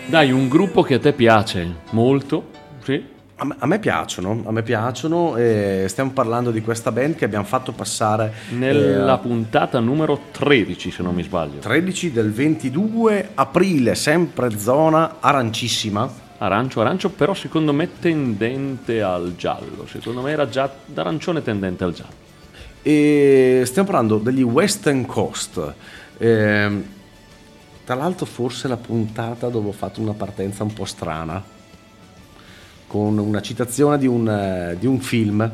[0.05, 2.49] Dai, un gruppo che a te piace molto,
[2.83, 3.12] sì?
[3.59, 5.35] A me, piacciono, a me piacciono.
[5.35, 10.91] e stiamo parlando di questa band che abbiamo fatto passare Nella eh, puntata numero 13,
[10.91, 11.59] se non mi sbaglio.
[11.59, 16.09] 13 del 22 aprile, sempre zona arancissima.
[16.37, 19.85] Arancio, arancio, però secondo me tendente al giallo.
[19.87, 22.21] Secondo me era già d'arancione tendente al giallo.
[22.81, 25.73] E stiamo parlando degli Western Coast.
[26.17, 26.85] Ehm,
[27.83, 31.61] tra l'altro, forse la puntata dove ho fatto una partenza un po' strana
[32.93, 35.49] con una citazione di un, eh, di un film.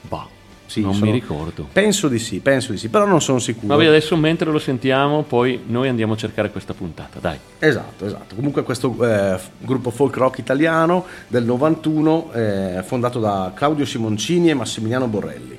[0.00, 0.26] Bah,
[0.66, 1.68] Sì, non sono- mi ricordo.
[1.72, 3.68] Penso di sì, penso di sì, però non sono sicuro.
[3.68, 7.20] Vabbè, adesso mentre lo sentiamo, poi noi andiamo a cercare questa puntata.
[7.20, 7.38] Dai.
[7.60, 8.34] Esatto, esatto.
[8.34, 14.54] Comunque questo eh, gruppo folk rock italiano del 91, eh, fondato da Claudio Simoncini e
[14.54, 15.56] Massimiliano Borrelli.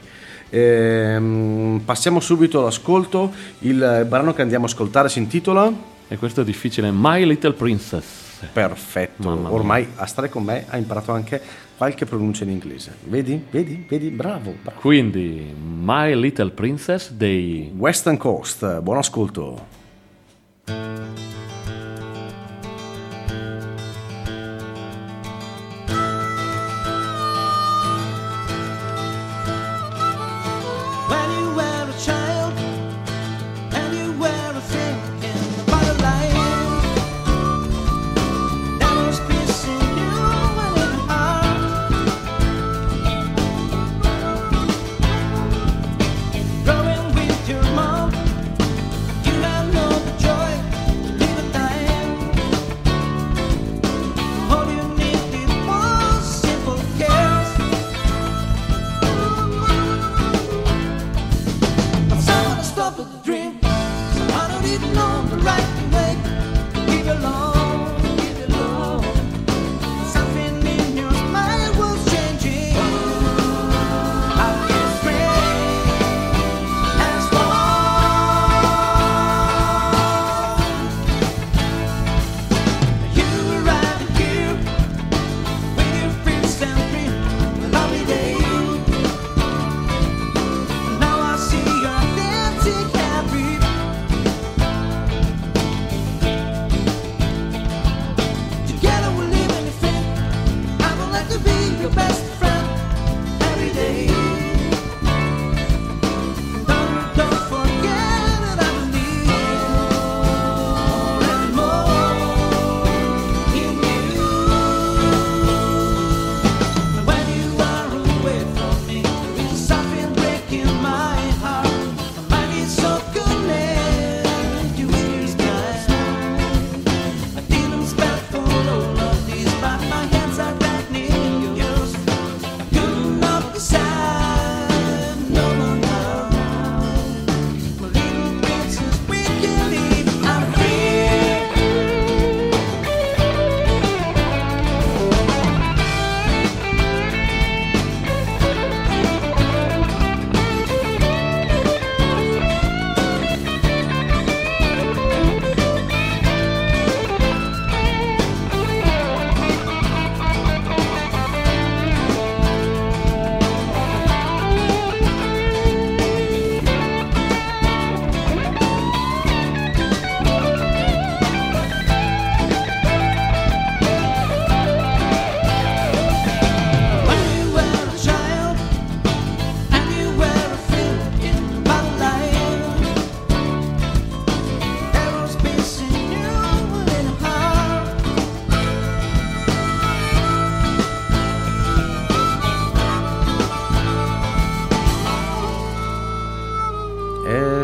[0.49, 3.31] Ehm, passiamo subito all'ascolto.
[3.59, 5.71] Il brano che andiamo a ascoltare si intitola
[6.09, 6.91] E questo è difficile.
[6.91, 8.24] My Little Princess.
[8.51, 9.29] Perfetto.
[9.29, 11.41] Ormai a stare con me ha imparato anche
[11.77, 12.95] qualche pronuncia in inglese.
[13.03, 13.45] Vedi?
[13.49, 13.85] Vedi?
[13.87, 14.09] Vedi?
[14.09, 14.55] Bravo.
[14.61, 14.79] bravo.
[14.79, 19.83] Quindi, My Little Princess dei Western Coast, buon ascolto.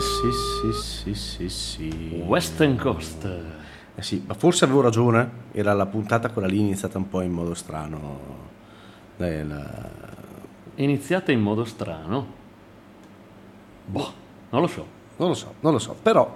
[0.02, 2.22] Sì, sì, sì, sì, sì.
[2.26, 3.26] Western Coast.
[3.96, 5.30] Eh sì, ma forse avevo ragione.
[5.52, 8.20] Era la puntata quella lì iniziata un po' in modo strano.
[9.18, 9.90] Eh, la-
[10.76, 12.28] Iniziata in modo strano.
[13.86, 14.14] Boh,
[14.50, 15.00] non lo so.
[15.18, 15.96] Non lo so, non lo so.
[16.02, 16.36] Però,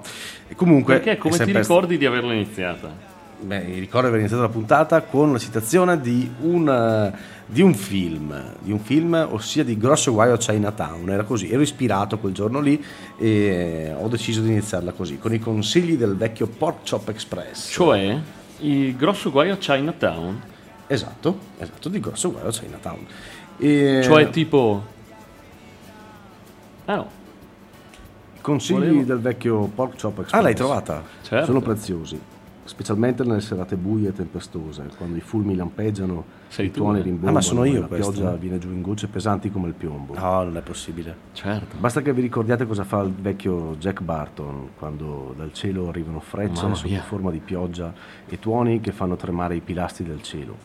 [0.55, 0.99] comunque...
[0.99, 3.13] Perché come ti ricordi di averla iniziata?
[3.41, 7.73] Beh, ricordo di aver iniziato la puntata con la citazione di un, eh, di un
[7.73, 11.09] film, di un film, ossia di Grosso Guaio a Chinatown.
[11.09, 12.83] Era così, ero ispirato quel giorno lì
[13.17, 17.69] e ho deciso di iniziarla così, con i consigli del vecchio Pork Chop Express.
[17.71, 18.19] Cioè,
[18.59, 20.41] il grosso guaio a Chinatown.
[20.87, 23.05] Esatto, esatto, di Grosso Guaio a Chinatown.
[23.57, 24.83] E- Cioè, tipo.
[26.85, 27.09] Ah no.
[28.41, 30.39] Consigli Volevo- del vecchio Pork Chop Express.
[30.39, 31.01] Ah, l'hai trovata?
[31.23, 31.45] Certo.
[31.47, 32.19] Sono preziosi,
[32.65, 37.03] specialmente nelle serate buie e tempestose, quando i fulmi lampeggiano, Sei i tu, tuoni eh?
[37.03, 38.37] rimbombano Ah, ma sono io e la questo, pioggia eh?
[38.37, 40.13] viene giù in gocce pesanti come il piombo.
[40.15, 41.15] No, non è possibile.
[41.33, 41.77] Certo.
[41.77, 46.73] Basta che vi ricordiate cosa fa il vecchio Jack Barton quando dal cielo arrivano frecce
[46.73, 47.01] sotto mia.
[47.01, 47.93] forma di pioggia
[48.27, 50.55] e tuoni che fanno tremare i pilastri del cielo.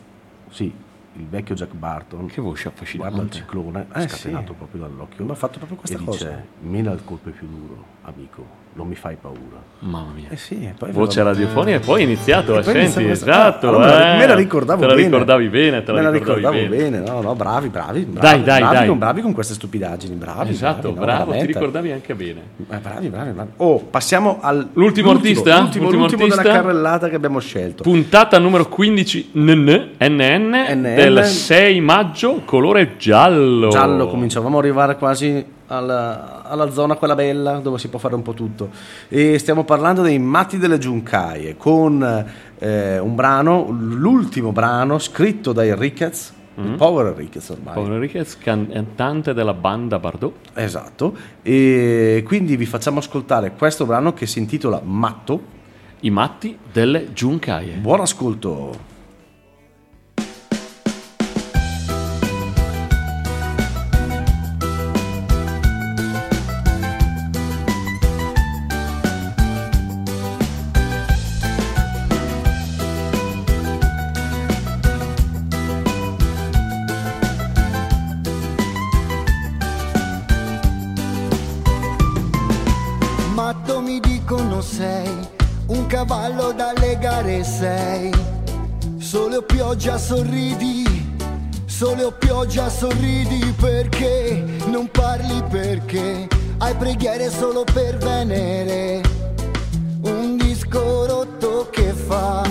[0.49, 0.73] Sì,
[1.13, 3.13] il vecchio Jack Barton che voce affascinante.
[3.13, 4.57] guarda il ciclone Eh, scatenato sì.
[4.57, 6.25] proprio dall'occhio Ma ha fatto proprio questa e cosa.
[6.29, 10.27] dice mena il colpo è più duro amico non mi fai paura Mamma mia.
[10.29, 13.65] Eh sì, e poi Voce radiofonica e poi è iniziato, E eh, senti, questa- esatto.
[13.65, 14.17] Ah, allora me la- eh.
[14.19, 15.07] me la ricordavo te la bene.
[15.07, 16.99] ricordavi bene, te la me la ricordavi ricordavo bene.
[16.99, 17.09] bene.
[17.11, 18.87] no no bravi bravi, bravi Dai, dai, bravi dai.
[18.87, 21.53] Con, bravi con queste stupidaggini bravi Esatto, bravi, no, bravo, ti veramente.
[21.53, 22.41] ricordavi anche bene.
[22.69, 25.59] Eh, bravi bravi bravi oh passiamo al L'ultimo artista?
[25.59, 26.61] l'ultimo, L'ultimo l'ultimo della artista?
[26.61, 33.69] carrellata che abbiamo scelto Puntata numero 15 NN, NN, del 6 maggio, colore giallo.
[33.69, 38.21] giallo cominciavamo a arrivare quasi alla, alla zona quella bella dove si può fare un
[38.21, 38.69] po' tutto.
[39.07, 42.25] E stiamo parlando dei matti delle giuncaie con
[42.59, 47.73] eh, un brano l'ultimo brano scritto dai Ricketts il povero Ricketts ormai.
[47.73, 50.49] Paolo Enriquez, cantante della banda Bardot.
[50.53, 51.15] esatto.
[51.41, 55.59] E quindi vi facciamo ascoltare questo brano che si intitola Matto.
[56.01, 57.75] I matti delle giuncaie.
[57.75, 58.89] Buon ascolto
[89.81, 91.15] pioggia sorridi,
[91.65, 96.27] sole o pioggia sorridi perché non parli perché?
[96.59, 99.01] Hai preghiere solo per Venere.
[100.01, 102.43] Un disco rotto che fa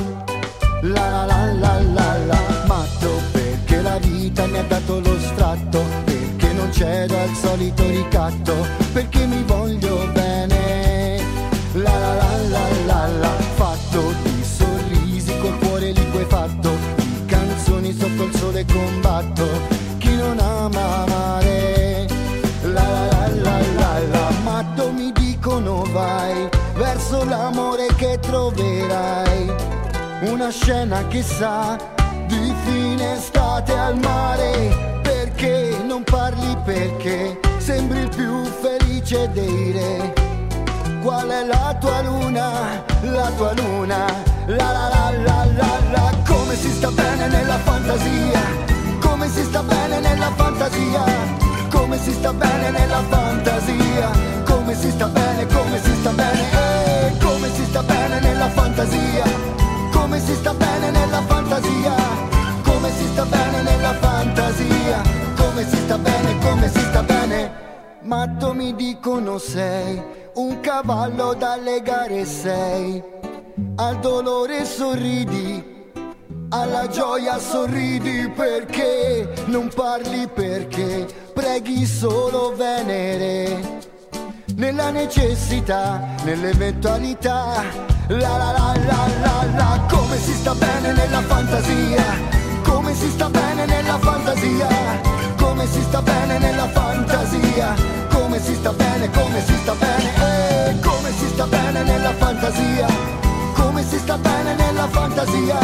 [0.82, 2.64] la la la la la la.
[2.66, 5.84] Matto perché la vita mi ha dato lo stratto?
[6.04, 8.54] Perché non cedo al solito ricatto?
[8.92, 11.22] Perché mi voglio bene?
[11.74, 12.89] La la la la la
[30.22, 31.76] una scena che sa
[32.26, 34.98] di fine estate al mare.
[35.02, 40.12] Perché non parli perché sembri il più felice dei re.
[41.02, 42.82] Qual è la tua luna?
[43.02, 44.04] La tua luna.
[44.46, 46.12] La la la la la la.
[46.26, 48.40] Come si sta bene nella fantasia?
[49.00, 51.04] Come si sta bene nella fantasia?
[51.70, 54.10] Come si sta bene nella fantasia?
[54.44, 56.40] Come si sta bene come si sta bene?
[56.52, 59.39] Eh, come si sta bene nella fantasia
[60.20, 61.94] come si sta bene nella fantasia
[62.62, 65.02] come si sta bene nella fantasia
[65.34, 67.50] come si sta bene come si sta bene
[68.02, 70.02] matto mi dicono sei
[70.34, 73.02] un cavallo da legare sei
[73.76, 75.90] al dolore sorridi
[76.50, 83.78] alla gioia sorridi perché non parli perché preghi solo Venere
[84.56, 87.99] nella necessità, nell'eventualità.
[88.10, 92.02] La la la la la la, come si sta bene nella fantasia,
[92.64, 94.66] come si sta bene nella fantasia,
[95.36, 97.72] come si sta bene nella fantasia,
[98.08, 102.86] come si sta bene, come si sta bene, eh, come si sta bene nella fantasia,
[103.54, 105.58] come si sta bene nella fantasia,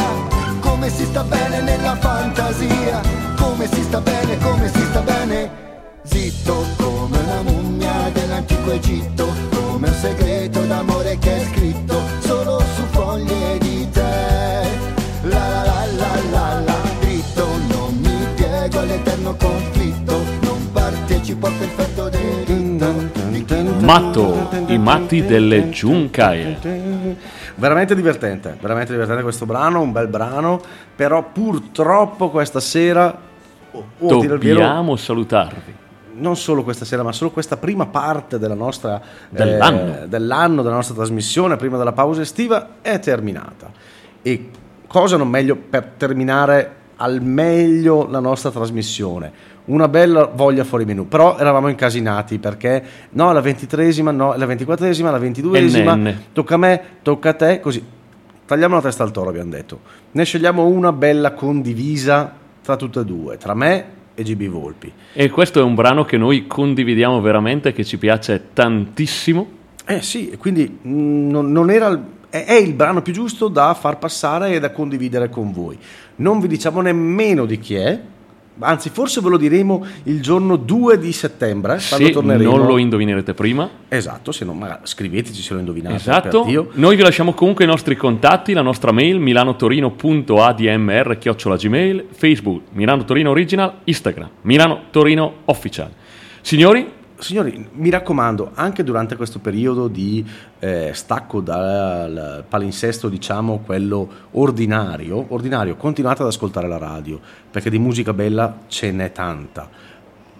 [0.61, 3.01] come si sta bene nella fantasia,
[3.37, 5.65] come si sta bene, come si sta bene
[6.05, 11.56] zitto come una mummia dell'antico Egitto, come un segreto d'amore che
[23.87, 26.59] Matto, i matti delle giuncaie.
[27.55, 30.61] veramente divertente veramente divertente questo brano un bel brano
[30.97, 33.17] però purtroppo questa sera
[33.71, 35.75] oh, oh, il vero, Dobbiamo salutarvi.
[36.15, 40.03] non solo questa sera, ma solo questa prima parte della nostra, Dell'anno.
[40.03, 43.71] eh, dell'anno, della nostra trasmissione, prima della pausa estiva, è terminata.
[44.23, 44.51] E
[44.89, 49.55] cosa non meglio per terminare al meglio la nostra trasmissione?
[49.67, 55.11] Una bella voglia fuori menù, però eravamo incasinati perché no, la ventitresima, no, la ventiquattresima,
[55.11, 55.99] la ventiduesima,
[56.33, 57.85] tocca a me, tocca a te, così.
[58.47, 59.81] Tagliamo la testa al toro, abbiamo detto.
[60.13, 64.93] Ne scegliamo una bella condivisa tra tutte e due, tra me e GB Volpi.
[65.13, 69.49] E questo è un brano che noi condividiamo veramente, che ci piace tantissimo.
[69.85, 73.99] Eh sì, quindi mm, non, non era il- è il brano più giusto da far
[73.99, 75.79] passare e da condividere con voi.
[76.17, 77.99] Non vi diciamo nemmeno di chi è,
[78.61, 82.57] anzi forse ve lo diremo il giorno 2 di settembre, quando Se torneremo.
[82.57, 83.69] non lo indovinerete prima.
[83.89, 85.95] Esatto, se non, magari scriveteci se lo indovinate.
[85.97, 86.47] Esatto.
[86.73, 93.79] Noi vi lasciamo comunque i nostri contatti, la nostra mail milanotorino.admr@gmail, Facebook Milano Torino Original,
[93.85, 95.91] Instagram Milano Torino Official.
[96.41, 96.89] Signori,
[97.19, 100.25] Signori, mi raccomando, anche durante questo periodo di
[100.59, 107.19] eh, stacco dal palinsesto, diciamo quello ordinario, ordinario, continuate ad ascoltare la radio,
[107.51, 109.69] perché di musica bella ce n'è tanta.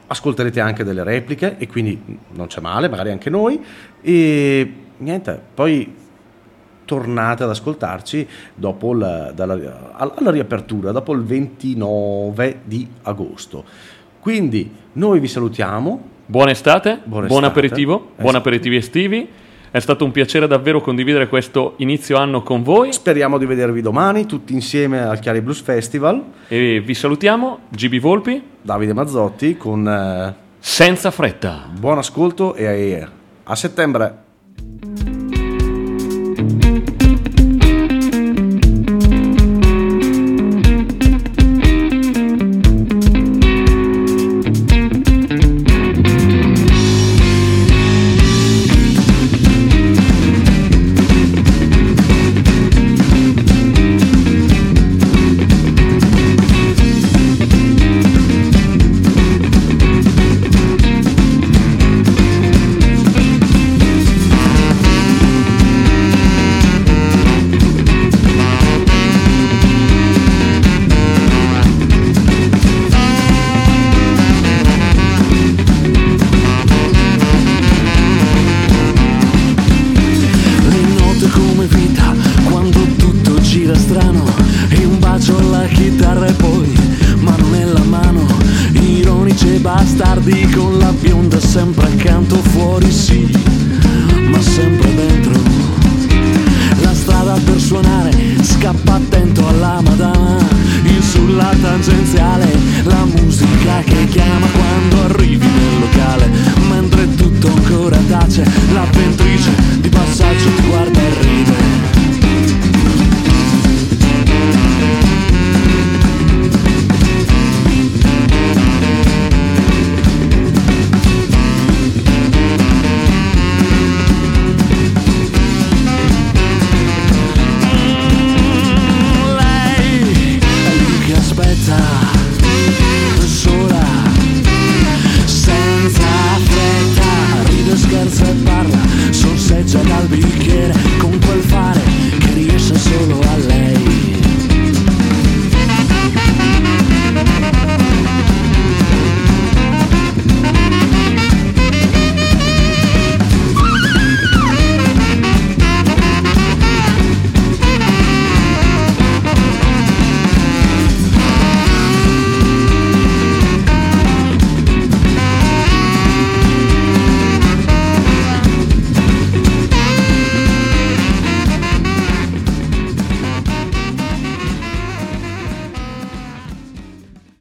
[0.09, 3.59] Ascolterete anche delle repliche e quindi non c'è male, magari anche noi.
[4.03, 5.95] E niente, poi
[6.85, 13.65] tornate ad ascoltarci dopo la, dalla- alla riapertura, dopo il 29 di agosto.
[14.21, 16.15] Quindi noi vi salutiamo.
[16.27, 17.47] Buona estate, Buona buon estate.
[17.47, 18.37] aperitivo, buon Esatto.
[18.37, 19.29] aperitivi estivi.
[19.71, 24.25] È stato un piacere davvero condividere questo inizio anno con voi Speriamo di vedervi domani
[24.25, 26.23] tutti insieme al Chiari Blues Festival.
[26.49, 31.69] e vi salutiamo, GB Volpi, Davide Mazzotti con eh, senza fretta.
[31.79, 33.07] buon ascolto e
[33.45, 35.16] a settembre.